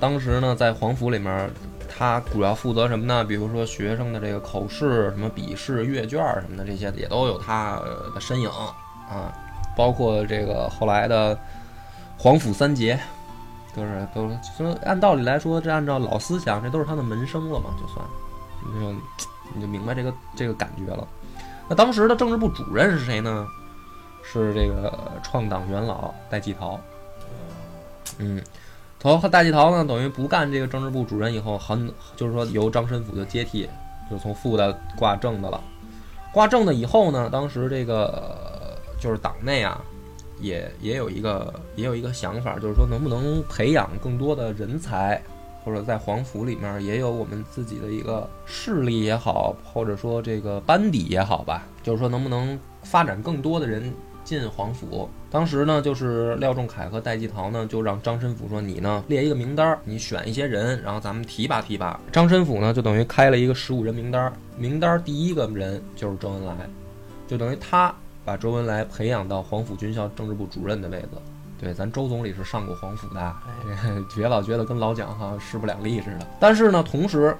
[0.00, 1.50] 当时呢，在皇府里面，
[1.88, 3.24] 他主要负责什么呢？
[3.24, 7.80] 比如说学生的这个口试、什么笔试、阅卷什么的，这些也都有他
[8.14, 9.32] 的身影啊。
[9.76, 11.38] 包括这个后来的
[12.16, 12.98] 皇府三杰，
[13.74, 18.06] 都是都说按道理来说，这按照老思想，这都是他的门生了嘛，就算，
[18.66, 19.00] 你就
[19.54, 21.06] 你就明白这个这个感觉了。
[21.68, 23.46] 那当时的政治部主任是谁呢？
[24.26, 26.80] 是这个创党元老戴季陶。
[28.18, 28.42] 嗯，
[29.04, 33.68] 陶和戴季陶呢，等于不干这个政治部主任以后，很就是说由张申府就接替，
[34.10, 35.62] 就从副的挂正的了。
[36.32, 39.78] 挂正的以后呢，当时这个就是党内啊，
[40.40, 45.22] 也也有一个也有一个想法，就是说能不能培养更多的人才，
[45.62, 53.92] 或者在黄埔里面也有我们自己的一个势力也好，或者说这个班底也好吧，就是说能不能发展更多的人
[54.24, 55.08] 进黄埔。
[55.30, 66.56] 当时呢，就是廖仲恺和戴季陶呢，就让张申府说：“你呢列一个名单儿，你选一些人，然后咱们提拔提拔。”张申府呢，就等于开了一个十五人名单儿，名单儿第一个人就是周恩来，
[67.26, 71.08] 就等于他把周恩来培养到黄埔军校政治部主任的位子。
[71.60, 73.34] 对，咱周总理是上过黄埔的，
[74.14, 76.26] 别老觉得跟老蒋哈势不两立似的。
[76.38, 77.34] 但是呢，同时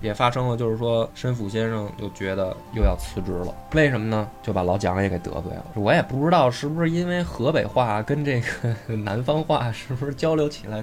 [0.00, 4.28] 也发生了，就是说申府先生就觉得又要辞职了，为什么呢？
[4.42, 5.64] 就把老蒋也给得罪了。
[5.74, 10.82] 我也不知道是不是因为河北话跟这个 南方话是不是交流起来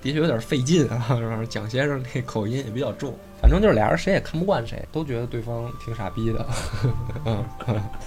[0.00, 1.38] 的确有点费劲啊，是吧？
[1.48, 6.46] 蒋先生这口音也比较重，反正就是俩人谁也看不惯谁，都觉得对方挺傻逼的。
[7.24, 7.44] 嗯，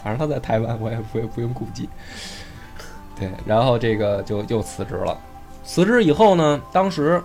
[0.04, 1.88] 反正他在台湾，我也不不用顾忌。
[3.18, 5.18] 对，然后这个就又辞职了。
[5.64, 7.24] 辞职以后呢，当时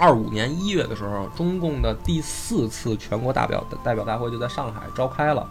[0.00, 5.46] 二五年一月的时候，中共的第四次全国代表代表大会就在上海召开了。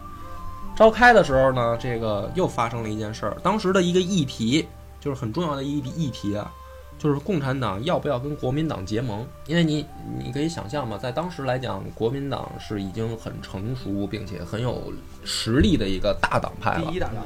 [0.76, 3.38] 召开的时候呢，这个又发生了一件事儿。
[3.44, 4.68] 当时的一个议题
[5.00, 6.52] 就是很重要的一议议题啊，
[6.98, 9.26] 就是共产党要不要跟国民党结盟？
[9.46, 9.86] 因为你
[10.18, 14.92] 你可以想象嘛，在当时来讲，国民党是已经很成熟并且很有
[15.24, 16.96] 实力的一个大党派了第。
[16.96, 17.18] 一大党，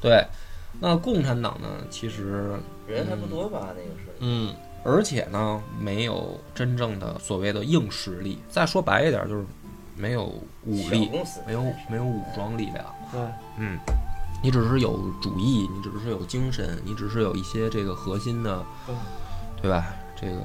[0.00, 0.24] 对，
[0.78, 2.52] 那共产党呢，其实
[2.86, 3.68] 人还不多吧？
[3.68, 8.38] 那个是，嗯，而且呢，没有真正的所谓的硬实力。
[8.48, 9.44] 再说白一点，就是
[9.96, 10.24] 没有
[10.64, 11.10] 武力，
[11.46, 12.84] 没有没有武装力量。
[13.12, 13.20] 对，
[13.58, 13.78] 嗯，
[14.42, 18.64] 你只是有主义，你只是有精神，你只是有一些这个核心的，
[19.60, 19.86] 对吧？
[20.20, 20.36] 这个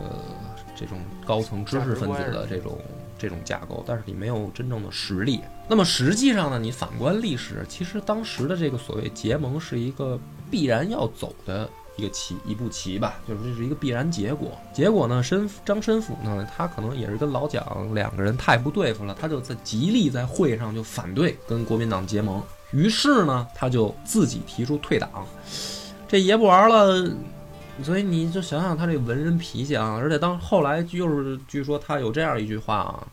[0.74, 2.80] 这种高层知识分子的这种
[3.18, 5.42] 这种架构，但是你没有真正的实力。
[5.68, 10.18] 那么实际上呢，你反观历史，其实当时的这个所谓结盟是一个
[10.50, 14.52] 必然要走的一个棋一步棋吧，就是这是一个必然结果。
[14.74, 22.42] 结果呢，申张申府呢，他可能也是跟老蒋两个人太不对付了，他就在极力在会上就反对跟国民党结盟。
[22.72, 25.10] 于是呢，他就自己提出退党。
[26.08, 27.10] 这爷不玩了，
[27.84, 33.08] 所以你就想想他这文人脾气啊，而且当后来就是据说他有这样一句话啊，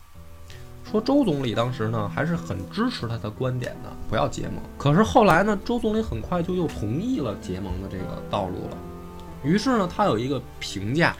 [0.84, 4.54] 说周总理当时呢还是很支持他的观点的，不要结盟。
[4.76, 8.76] 可是后来呢，周总理很快就又同意了结盟的这个道路了。
[9.42, 11.16] 于是呢，他有一个评价，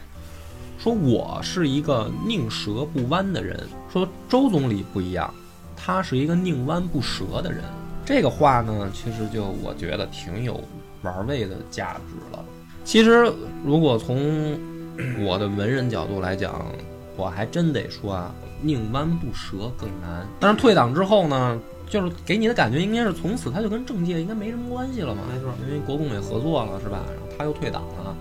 [0.77, 3.59] 说我是一个宁折不弯的人。
[3.91, 5.33] 说周总理不一样，
[5.75, 7.63] 他是一个宁弯不折的人。
[8.05, 10.61] 这个话呢，其实就我觉得挺有
[11.01, 12.43] 玩味的价值了。
[12.85, 13.31] 其实，
[13.63, 14.59] 如果从
[15.25, 16.65] 我的文人角度来讲，
[17.15, 20.27] 我还真得说啊，宁弯不折更难。
[20.39, 26.99] 但是退党之后呢，就是给你的感觉应该是从此他就跟政界应该没什么关系了嘛，没错因为国共也合作了是吧？
[27.07, 28.15] 然后他又退党了，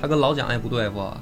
[0.00, 1.12] 他跟老蒋也不对付，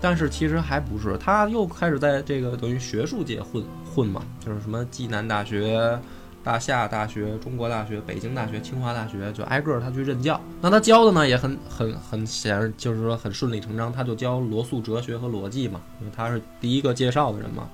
[0.00, 5.98] 但是其实还不是，他又开始在这个等于学术界混混嘛，就是什么暨南大学、
[6.44, 10.40] 大夏大学、中国大学、北京大学、清华大学，就挨个儿他去任教。
[10.60, 17.68] 那他教的呢也很很很显然，就是说很顺理成章，他就教罗素哲学和逻辑嘛，因为他是第一个介绍的人嘛。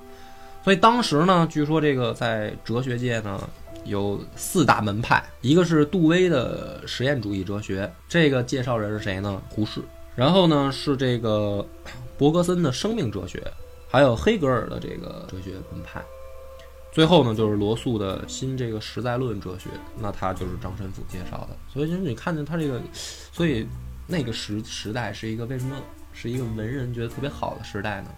[0.63, 3.39] 所以当时呢，据说这个在哲学界呢，
[3.85, 9.41] 有四大门派，一个是杜威的实验主义哲学，这个介绍人是谁呢？
[9.49, 9.79] 胡适。
[10.15, 11.65] 然后呢是这个
[12.17, 13.43] 伯格森的生命哲学，
[13.87, 16.01] 还有黑格尔的这个哲学门派。
[16.95, 21.49] 最后呢，就是罗素的新这个实在论哲学，那他就是张申府介绍的。
[21.67, 22.79] 所以就是你看见他这个，
[23.33, 23.67] 所以
[24.07, 25.75] 那个时时代是一个为什么
[26.13, 28.09] 是一个文人觉得特别好的时代呢？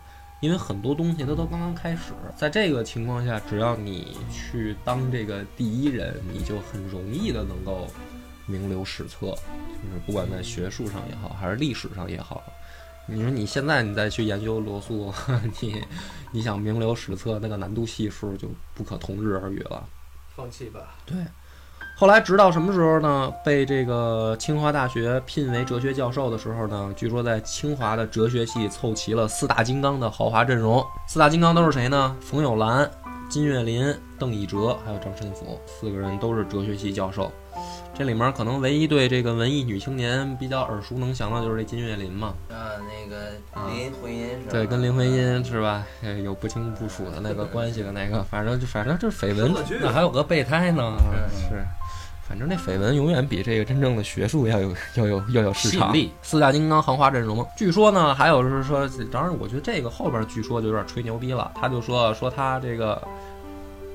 [0.42, 7.88] 因为很多东西它都刚刚开始，在这个情况下，只要你去当这个第一人，你就很容易的能够
[8.46, 12.44] 名留史册，就是不管在学术上也好，还是历史上也好。
[13.10, 15.14] 你说你现在你再去研究罗素，
[15.62, 15.82] 你
[16.32, 19.84] 你想名留史册，那个难度系数就不可同日而语了。
[20.36, 20.96] 放弃吧。
[21.06, 21.18] 对，
[21.96, 23.32] 后来直到什么时候呢？
[23.46, 26.94] 被这个清华大学聘为哲学教授的时候呢？
[26.98, 30.86] 据说在清华的哲学系凑齐了四大金刚的豪华阵容。
[31.08, 32.16] 四大金刚都是谁呢？
[32.20, 32.92] 冯友兰、
[33.30, 37.32] 金岳霖、邓以哲，还有张申府，四个人都是哲学系教授。
[37.94, 42.34] 这里面可能唯一对这个文艺女青年比较耳熟能详的就是这金岳霖嘛。
[42.50, 43.32] 啊，那个
[43.70, 44.52] 林徽因是吧？
[44.52, 45.84] 对，跟林徽因是吧？
[46.04, 50.96] 呃有不清不楚的那个关系的那个，反正就反正这绯闻，那还有个备胎呢。
[51.32, 51.66] 是，
[52.28, 56.12] 反正那绯闻永远比这个真正的学术要有 要有要有市场吸引力。
[56.22, 61.52] 四大金刚豪华阵容，据说呢，还有就是说，当然我觉得这个后边据说就有点吹牛逼了。
[61.56, 63.02] 他就说说他这个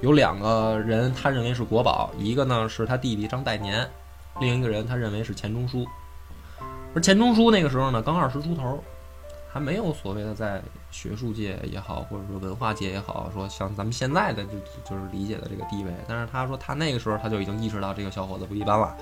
[0.03, 3.89] 有两个人，他认为是国宝，一个呢是他弟弟张岱年，
[4.41, 5.87] 另一个人他认为是钱钟书。
[6.93, 8.83] 而钱钟书那个时候呢，刚二十出头，
[9.53, 10.61] 还没有所谓的在
[10.91, 15.93] 学术界也好，或者说文化界也好，说像咱们现在的就就是理解的这个地位。
[16.09, 18.97] 但是他说他那个时候他就已经意识到这个小伙子不一般了。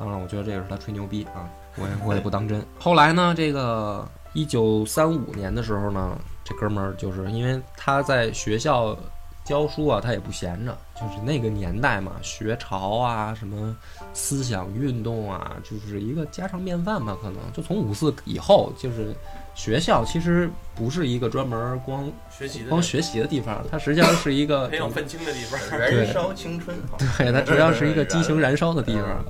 [0.00, 2.60] 当然，我觉得这个是他吹牛逼啊，我也我也不当真。
[2.80, 8.96] 后来呢，这个一九三五年的时候呢，这哥们儿就是因为他在学校
[9.44, 13.76] 教书啊，他也不闲着，就是那个年代嘛，学潮啊，什么
[14.14, 17.16] 思想运动啊，就是一个家常便饭吧。
[17.20, 19.14] 可能就从五四以后，就是
[19.54, 25.60] 学校其实不是一个专门光学习的光学习的地方，它实际上是一个培养愤青的地方。
[25.78, 29.24] 燃烧青春， 对，它实际上是一个激情燃烧的地方。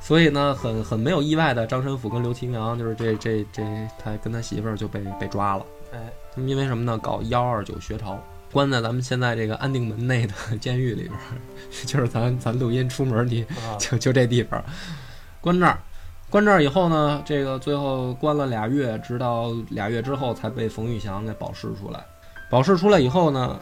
[0.00, 3.62] 所以呢，很很没有意外的，张申府跟刘奇娘就是这这这，
[4.02, 5.64] 他跟他媳妇儿就被被抓了。
[5.92, 5.98] 哎，
[6.34, 6.98] 他们因为什么呢？
[6.98, 8.18] 搞幺二九学潮，
[8.52, 11.40] 关在咱们现在这个安定门内的 监狱里边儿，
[11.86, 14.62] 就是咱咱录音出门你啊，就就这地方，
[15.40, 15.78] 关这儿，
[16.28, 22.04] 关这儿以后呢，这个最后关了俩月，直到俩月之后才被冯玉祥给保释出来。
[22.50, 23.58] 保释出来以后呢，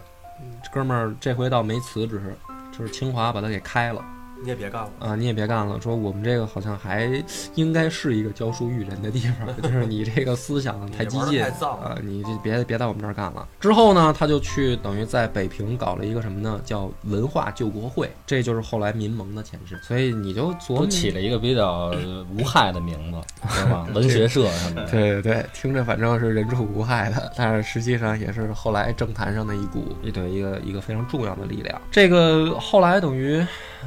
[0.72, 2.34] 哥们儿这回倒没辞职，
[2.76, 4.04] 就是清华把他给开了。
[4.42, 4.90] 你也别干了。
[4.98, 5.80] 啊，你也别干了。
[5.80, 7.10] 说我们这个好像还
[7.54, 13.46] 应该是一个教书育人的地方， 就是你这个思想太激进啊，你就别别在我们这儿干了。
[13.58, 16.60] 之后呢，他就去等于在北平搞了一个什么呢？
[16.64, 19.80] 叫文化救国会，这就是后来民盟的前身。
[19.82, 21.94] 所以你就琢磨起了一个比较
[22.36, 23.86] 无害的名字，是吧？
[23.94, 24.90] 文学社什么的。
[24.90, 31.80] 对对对，听着反正是人畜无害的，但是实际上也是后来政坛上的一股一对一个一个非常重要的力量。
[31.90, 33.44] 这个后来等于，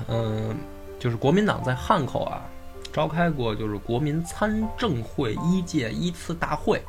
[0.08, 0.56] 嗯、
[1.00, 2.42] 就是国民党在汉口啊
[2.92, 6.82] 召开过就是国民参政会一届一次大会。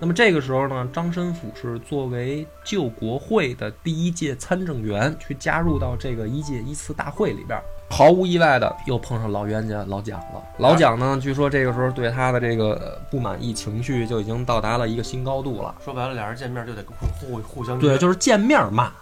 [0.00, 7.64] 那么这个时候呢，张申府是作为救国会的第一届参政员去加入到这个一届一次大会里边儿。
[7.90, 10.40] 毫无意外的又碰上老冤家老蒋了。
[10.58, 15.74] 老蒋呢，据说这个时候对他的这个不满意情绪就已经到达了一个新高度了。
[15.84, 18.92] 说白了，俩人见面就得互互互相对，就是见面骂，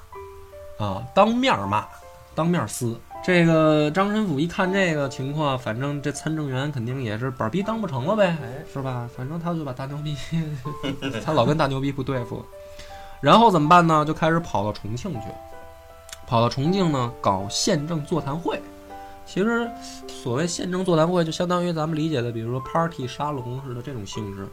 [0.78, 1.86] 啊，当面骂，
[2.36, 2.96] 当面撕。
[3.24, 9.08] 这个张申府一看这个情况，反正这参政员肯定也是板儿逼当不成了呗，哎，是吧？
[9.16, 10.14] 反正他就把大牛逼，
[11.24, 12.44] 他老跟大牛逼不对付，
[13.20, 14.04] 然后怎么办呢？
[14.04, 15.26] 就开始跑到重庆去，
[16.28, 18.60] 跑到重庆呢搞宪政座谈会。
[19.24, 19.68] 其实
[20.06, 24.46] 所谓宪政座谈会，就相当于咱们理解的，比如说 party 沙龙似的这种性质。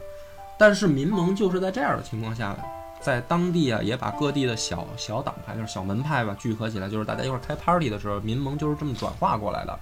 [0.58, 2.56] 但是民盟就是在这样的情况下，
[3.04, 9.78] 在当地啊，也把各地的小小党派，就是小门派吧，聚合起来，就是大家一块儿开 party 的时候，民盟就是这么转化过来的。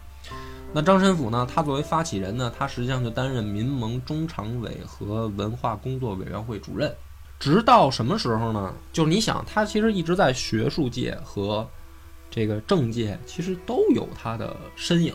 [0.73, 6.93] 那张申府呢，他作为发起人呢，他实际上就担任民盟中常委和文化工作委员会主任。
[7.39, 8.75] 直到什么时候呢？
[8.93, 11.65] 就是你想，他其实一直在学术界和
[12.29, 15.15] 这个政界，其实都有他的身影。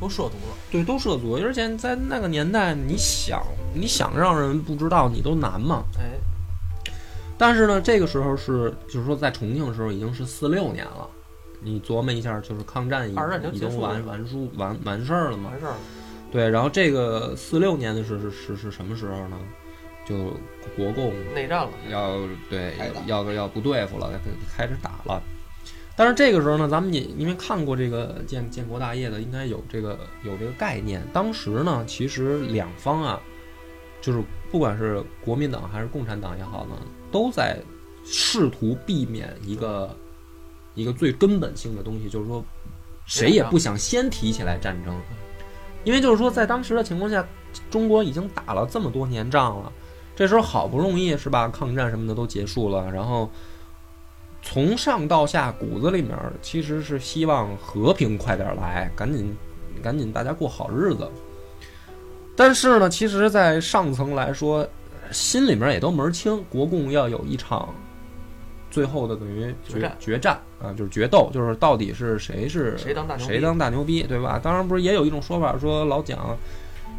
[0.00, 0.56] 都涉足了。
[0.70, 3.40] 对，都涉足，而且在那个年代，你想
[3.72, 5.84] 你想让人不知道，你都难嘛。
[5.96, 6.18] 哎，
[7.42, 11.10] 但是呢，这个时候是就是说在重庆的时候已经是四六年了，
[11.60, 13.10] 你琢磨一下，就是抗战已
[13.52, 15.50] 已经完完书完完事儿了嘛。
[15.50, 15.78] 完事儿了。
[16.30, 19.36] 对，然后这个四六年的是是是是什么时候呢？
[20.06, 20.16] 就
[20.76, 21.70] 国共内战了。
[21.90, 22.16] 要
[22.48, 22.74] 对
[23.08, 24.08] 要要要不对付了，
[24.56, 25.20] 开始打了。
[25.96, 31.02] 但是这个时候呢，咱们也因为看过这个建建国大业的，应该有这个有这个概念。
[31.12, 33.20] 当时呢，其实两方啊，
[34.00, 36.76] 就是不管是国民党还是共产党也好呢，
[37.12, 37.56] 都在
[38.04, 39.94] 试图避免一个
[40.74, 42.44] 一个最根本性的东西，就是说
[43.06, 44.98] 谁也不想先提起来战争，
[45.84, 47.24] 因为就是说在当时的情况下，
[47.70, 49.72] 中国已经打了这么多年仗了，
[50.16, 53.30] 这时候好不容易是吧，抗战什么的都结束了，然后。
[54.44, 59.32] 从上到下，骨子里面其实是希望和平快点来，赶紧，
[59.80, 61.08] 赶紧大家过好日子。
[62.34, 64.68] 但是呢，其实，在上层来说，
[65.12, 67.68] 心里面也都门儿清，国共要有一场
[68.70, 74.40] 最后的等于决战决战啊，就是决斗，就是到底是谁是谁当大牛逼谁当大牛逼，对吧？
[74.42, 76.36] 当然不是也有一种说法说老蒋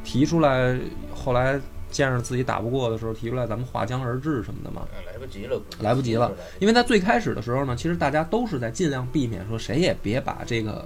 [0.03, 0.78] 提出来，
[1.16, 1.59] 后来
[1.89, 4.88] 见着自己打不过的时候提出来，咱们划江而治什么的嘛。
[4.93, 10.86] 哎来不及了，来不及了，因为在最开始的时候呢，其实大家都是在尽量避免说谁也别把这个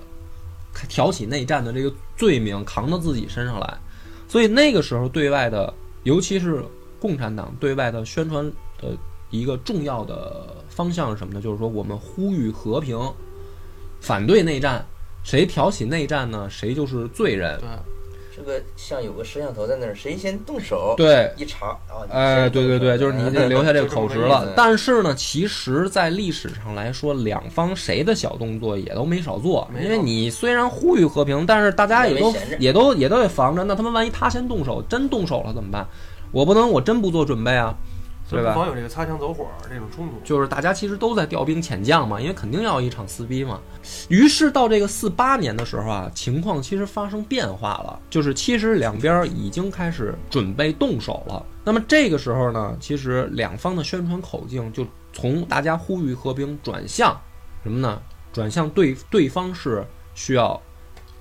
[0.87, 3.77] 挑起内战的这个罪名扛到自己身上来，
[4.27, 5.73] 所以那个时候对外的，
[6.03, 6.63] 尤其是
[6.99, 8.45] 共产党对外的宣传
[8.81, 8.89] 的
[9.29, 11.41] 一个重要的方向是什么呢？
[11.41, 12.97] 就是说我们呼吁和平，
[13.99, 14.85] 反对内战，
[15.23, 17.59] 谁挑起内战呢，谁就是罪人。
[17.59, 17.67] 对，
[18.37, 24.53] 这个像有个摄像头在那儿，谁先动手，对，一查啊，哎，先动手对对对，就是你得留下这个口实了。
[24.55, 29.67] 但是呢，其实，在历史上来说，两方谁的小动作也都没少做。
[29.81, 33.63] 因为你虽然呼吁和平，但是大家也都也都也都得防着。
[33.63, 35.85] 那他们万一他先动手，真动手了怎么办？
[36.31, 37.75] 我不能我真不做准备啊，
[38.29, 38.59] 对吧所以不？
[38.59, 40.13] 妨有这个擦枪走火这种冲突。
[40.23, 43.59] 就是大家其实都在调兵遣将嘛，因为肯定要一场撕逼嘛。
[44.09, 51.45] 于是到这个四八年的时候啊，情况其实发生变化了，就是其实两边已经开始准备动手了。
[51.63, 57.19] 那么这个时候呢，其实两方的宣传口径就从大家呼吁和平转向
[57.63, 58.01] 什么呢？
[58.33, 60.61] 转向对对方是需要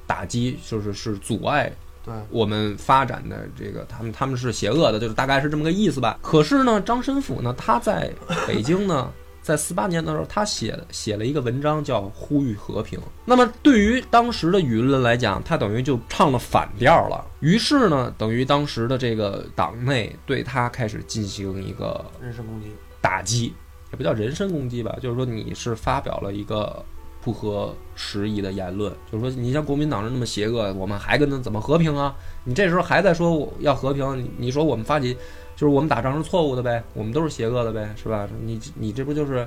[0.07, 1.73] 打击，就是是阻碍
[2.07, 6.19] 对，我们发展的这个，他们他们是邪恶的，就是大概是这么个意思吧。
[6.23, 8.11] 可是呢，张申府呢，他在
[8.47, 12.99] 北京呢，在四八年的时候，他写写了一个文章叫《呼吁和平》。
[13.25, 17.27] 那么对于当时的舆论来讲，他等于就唱了反调了。
[17.41, 22.69] 于是呢，等于当时的这个党内对他开始进行一个人身攻击。
[23.01, 23.55] 打击，
[23.93, 26.85] 也不叫人身攻击吧，就是说你是发表了一个
[27.27, 32.15] 不合时宜的言论，就是说你像国民党人那么邪恶，我们还跟他怎么和平啊？
[32.45, 35.13] 你这时候还在说我要和平，你你说我们发起
[35.57, 38.29] 就是我们打仗是错误的呗，我们都是邪恶的呗，是吧？
[38.45, 39.45] 你你这不就是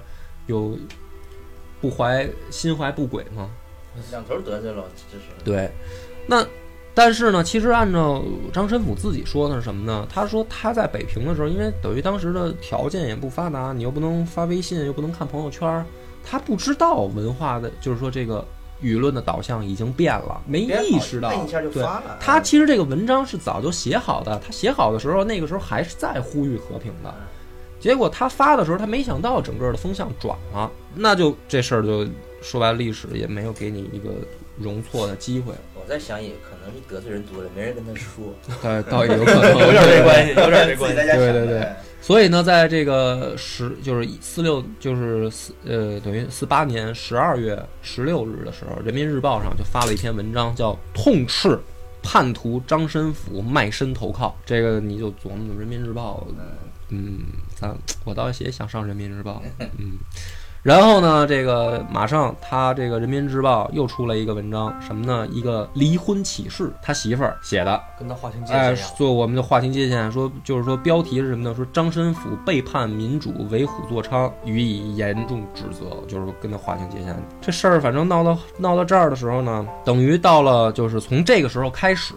[0.47, 0.77] 有
[1.79, 3.49] 不怀心怀不轨吗？
[4.11, 5.71] 两头得罪了，这是对，
[6.27, 6.45] 那
[6.93, 8.21] 但是呢，其实按照
[8.51, 10.05] 张申府自己说的是什么呢？
[10.09, 15.85] 他说他在北平的时候，因为等于当时的条件也不发达，你又不能发微信，又不能看朋友圈，
[16.23, 18.45] 他不知道文化的，就是说这个
[18.81, 22.17] 舆论的导向已经变了，没意识到一下就对发了。
[22.19, 27.13] 他其实这个文章是早就写好的，他写好的时候，那个时候还是在呼吁和平的。
[27.79, 32.05] 结果他发的时候，他没想到整个的风向转了，那就这事儿就
[32.41, 34.09] 说白了，历史也没有给你一个
[34.57, 35.53] 容错的机会。
[35.79, 40.97] 我在想，也可能是得罪人多了，没人跟他说，倒倒也有可能 有点这关系，有点这关系。
[40.97, 41.67] 对对对
[42.01, 51.59] 所以呢，在这个十就是四六就是四呃等于四八年十二月十六日的时候，《人民日报》上就发了一篇文章，叫“痛斥
[52.01, 54.35] 叛徒张申府卖身投靠”。
[54.45, 56.25] 这个你就琢磨，《人民日报》
[56.89, 57.19] 嗯，
[57.53, 57.75] 咱
[58.05, 59.43] 我倒也想上《人民日报》
[59.77, 59.97] 嗯。
[60.61, 65.25] 然后呢，这个马上他这个《人民日报》又出了一个文章，什么呢？
[65.31, 68.93] 一个离婚启事，他媳妇儿写的，跟他划清界哎，限哎。
[68.97, 71.55] 做我们的划清界限，说就是说标题是什么呢？
[71.55, 77.15] 说张申府背叛民主，为虎作伥，予以严重指责，就是跟他划清界限。
[77.39, 82.13] 这事儿反正闹到闹到这儿的时候呢，等于到了就是从这个时候开始，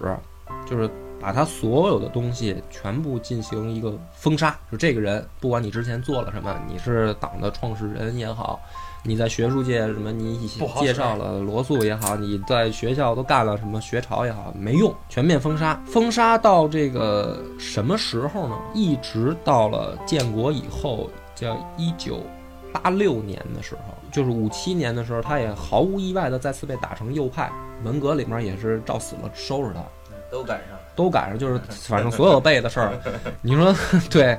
[0.68, 0.90] 就是
[1.22, 4.54] 把他所有的东西全部进行一个封杀。
[4.70, 8.60] 就这个人，不管你之前做了什么，你是党的创始人也好。
[9.04, 10.12] 你在学术界什么？
[10.12, 15.80] 你以不好使介绍了罗素也好，你在学校都干了什么学潮也好，没用，全面封杀。
[15.86, 18.56] 封杀到这个什么时候呢？
[18.74, 22.20] 一直到了建国以后，叫一九
[22.72, 27.50] 八六年的时候，就是五七年的时候，他也毫无意外的再次被打成右派，
[27.82, 29.82] 文革里面也是照死了收拾他。
[30.30, 30.81] 都赶上了。
[30.94, 32.92] 都赶上，就是 反正所有背的事儿，
[33.42, 33.74] 你说
[34.10, 34.38] 对，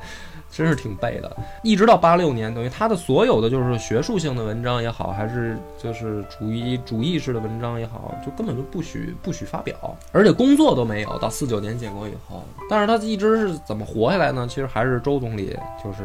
[0.51, 1.35] 真是挺背的。
[1.63, 9.75] 一直到八六年，等于他的所有的就是学术性的文章也好，还是就是主义主义式的文章也好，就根本就不许不许发表，
[10.11, 11.17] 而且工作都没有。
[11.19, 14.47] 到四九年建国以后，但是他一直是怎么活下来呢？
[14.47, 16.03] 其实还是周总理就是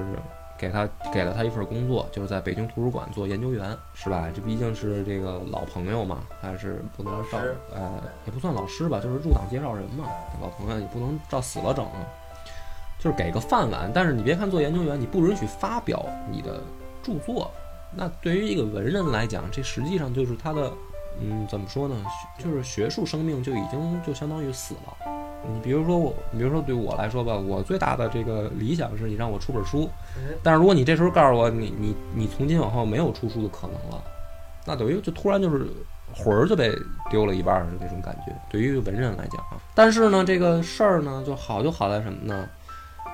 [0.58, 4.28] 给他给了他一份工作，就是在北京图书馆做研究员，是吧？
[4.34, 7.38] 这毕竟是这个老朋友嘛，还是不能照
[7.72, 10.06] 呃，也不算老师吧，就是入党介绍人嘛，
[10.42, 11.86] 老朋友也不能照死了整，
[12.98, 13.90] 就是给个饭碗。
[13.94, 16.60] 但是你别看做研究员，你不允许发表你的
[17.02, 17.50] 著作，
[17.94, 20.72] 那对于一个文人来讲，这实际上就是他的，
[21.20, 21.94] 嗯，怎么说呢？
[22.36, 25.27] 就是学术生命就已经就相当于死了。
[25.46, 29.88] 你比如说我，比如说对我来说吧，我最大的这个理想是你让我出本书，
[30.42, 34.02] 但是如果你这时候告诉我你你你从今往后没有出书的可能了，
[34.66, 35.66] 那等于就突然就是
[36.12, 36.72] 魂儿就被
[37.10, 38.34] 丢了一半儿的那种感觉。
[38.50, 42.48] 对于文人来讲啊，但是呢，这个事儿呢就好就好在什么呢？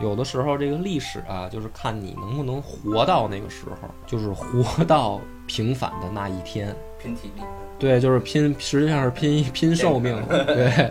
[0.01, 6.75] 有的时候这个历史啊，就是看你能不能活到那个时候，就是活到平反的那一天。
[7.01, 7.43] 拼体力，
[7.79, 10.21] 对，就是拼，实际上是拼拼寿命。
[10.47, 10.91] 对，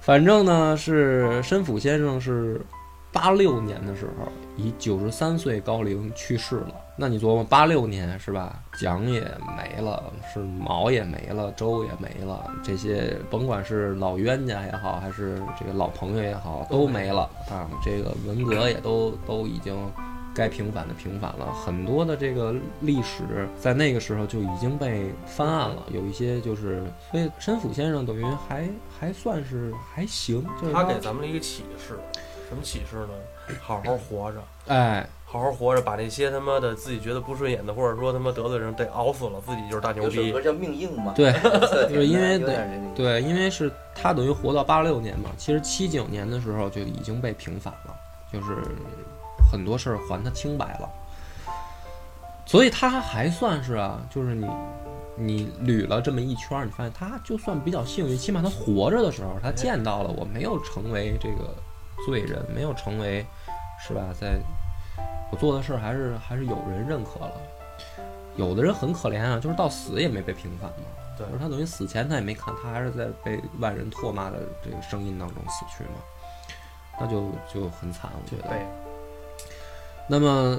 [0.00, 2.60] 反正呢是申府先生是
[3.12, 6.74] 八六年的时候以九十三岁高龄去世了。
[6.96, 8.62] 那你琢磨，八六年是吧？
[8.78, 9.20] 蒋也
[9.56, 17.68] 没了，是毛也没了，周也没了，这些甭管是老冤家也好，还是这个老朋友也好，都没了啊。
[17.84, 19.76] 这个文革也都都已经。
[20.32, 31.98] 该平反的平反了，很多的这个历史在那个时候就已经被翻案了，有一些就是，所以申府先生等于还还算是还行，就是他给咱们了一个启示，
[32.50, 33.56] 什么启示呢？
[33.62, 40.42] 好好活着， 哎，好好活着，把那些他妈的自己觉得不顺眼的，或者说他妈得罪人得熬死了，自己就是大牛逼有首歌。
[40.42, 41.32] 叫《命硬》 嘛，对
[41.88, 42.38] 就是因为。
[42.94, 47.94] 对，因为是他等于活到八六年嘛，其实七九年的时候就已经被平反了，
[48.32, 48.56] 就是
[49.50, 50.90] 很多事儿还他清白了，
[52.44, 54.46] 所以他还算是啊，就是你
[55.16, 61.54] 你捋了这么一圈儿，你发现他就算比较幸运，起码他活着的时候，他见到了我没有成为这个
[62.04, 63.24] 罪人，没有成为
[63.80, 64.38] 是吧，在
[65.30, 67.32] 我做的事儿还是还是有人认可了。
[68.36, 70.86] 有的人很可怜啊，就是到死也没被平反嘛。
[71.18, 76.00] 对就是他等于死前他也没看，他还是在被万人唾骂的这个声音当中死去嘛，
[76.98, 78.48] 那就就很惨，我觉得。
[78.48, 78.66] 对，
[80.08, 80.58] 那么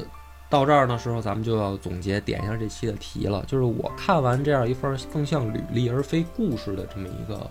[0.50, 3.44] 到这儿的时候，咱们就要总结点一下这期的题了。
[3.48, 7.50] 就是我看完这样一份更像履历而非故事的这么一个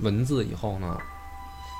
[0.00, 0.98] 文字以后呢，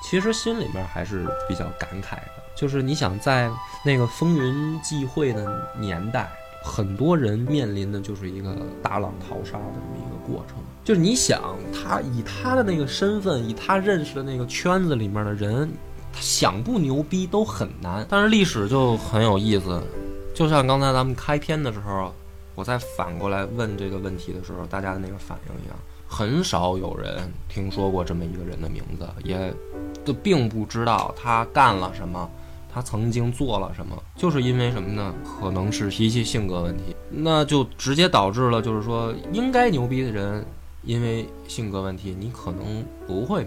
[0.02, 2.42] 其实心里面还是比较感慨的。
[2.54, 3.50] 就是你想在
[3.84, 6.30] 那个风云际会的年代，
[6.62, 10.58] 很多人面临的就是一个大浪淘沙的这么一个过程。
[10.84, 15.72] 就是你想他以他的那个身份，以他认识的那个圈子里面的人，
[16.12, 18.04] 他想不牛逼都很难。
[18.08, 19.80] 但是历史就很有意思，
[20.34, 22.12] 就像刚才咱们开篇的时候，
[22.54, 25.76] 我再反过来问这个问题的时候，大家的那个反应一样，
[26.12, 29.52] 很少有人听说过这么一个人的名字，也
[30.04, 32.28] 都并不知道他干了什么。
[32.74, 34.02] 他曾经做了什么？
[34.16, 35.14] 就是因为什么呢？
[35.22, 40.42] 可能是脾气性格问题，那就直接导致了，就是说，应该牛逼的人，
[40.82, 43.46] 因为性格问题，你可能不会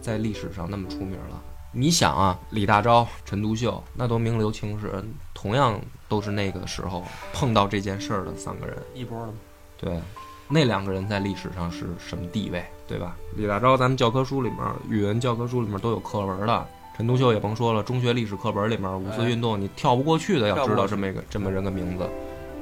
[0.00, 1.40] 在历史上那么出名了。
[1.70, 8.76] 你想啊，李大钊、陈独秀，那都名留青史，同样都是那个时候碰到这件事儿的三个人。
[8.92, 9.34] 一波的嘛，
[9.78, 10.00] 对，
[10.48, 13.16] 那两个人在历史上是什么地位，对吧？
[13.36, 16.66] 李大钊，咱们教科书里面，语文教科书里面都有课文的。
[16.96, 22.08] 陈独秀也甭说了，中学历史课本里面五四运动你跳不过去的，要知道这么一个这么人的名字。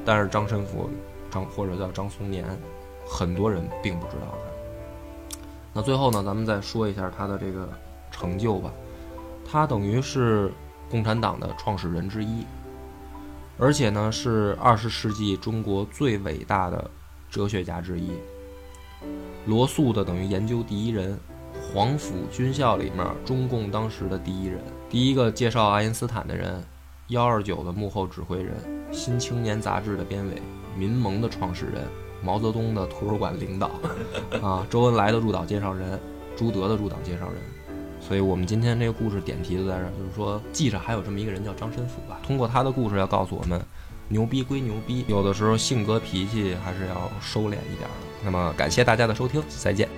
[0.04, 0.90] 但是张申府，
[1.30, 2.44] 张或者叫张松年，
[3.08, 5.38] 很多人并不知道他。
[5.72, 7.68] 那最后呢，咱们再说一下他的这个
[8.10, 8.70] 成就吧。
[9.48, 10.52] 他等于是
[10.90, 12.44] 共产党的创始人之一，
[13.58, 16.90] 而且呢是二十世纪中国最伟大的
[17.30, 18.10] 哲学家之一。
[19.46, 21.18] 罗素的等于研究第一人，
[21.72, 24.60] 黄埔军校里面中共当时的第一人，
[24.90, 26.62] 第一个介绍爱因斯坦的人，
[27.08, 28.54] 幺二九的幕后指挥人，
[28.90, 30.42] 新青年杂志的编委，
[30.76, 31.84] 民盟的创始人，
[32.22, 33.70] 毛泽东的图书馆领导，
[34.42, 36.00] 啊，周恩来的入党介绍人，
[36.36, 37.36] 朱德的入党介绍人。
[38.00, 42.20] 所以我们今天这个故事点题就在这儿，就是说记着还有这么一个人叫张申府吧。
[42.24, 43.60] 通过他的故事要告诉我们，
[44.08, 48.06] 牛逼归牛逼，有的时候性格脾气还是要收敛一点的。
[48.24, 49.88] 那么感谢大家的收听，再见。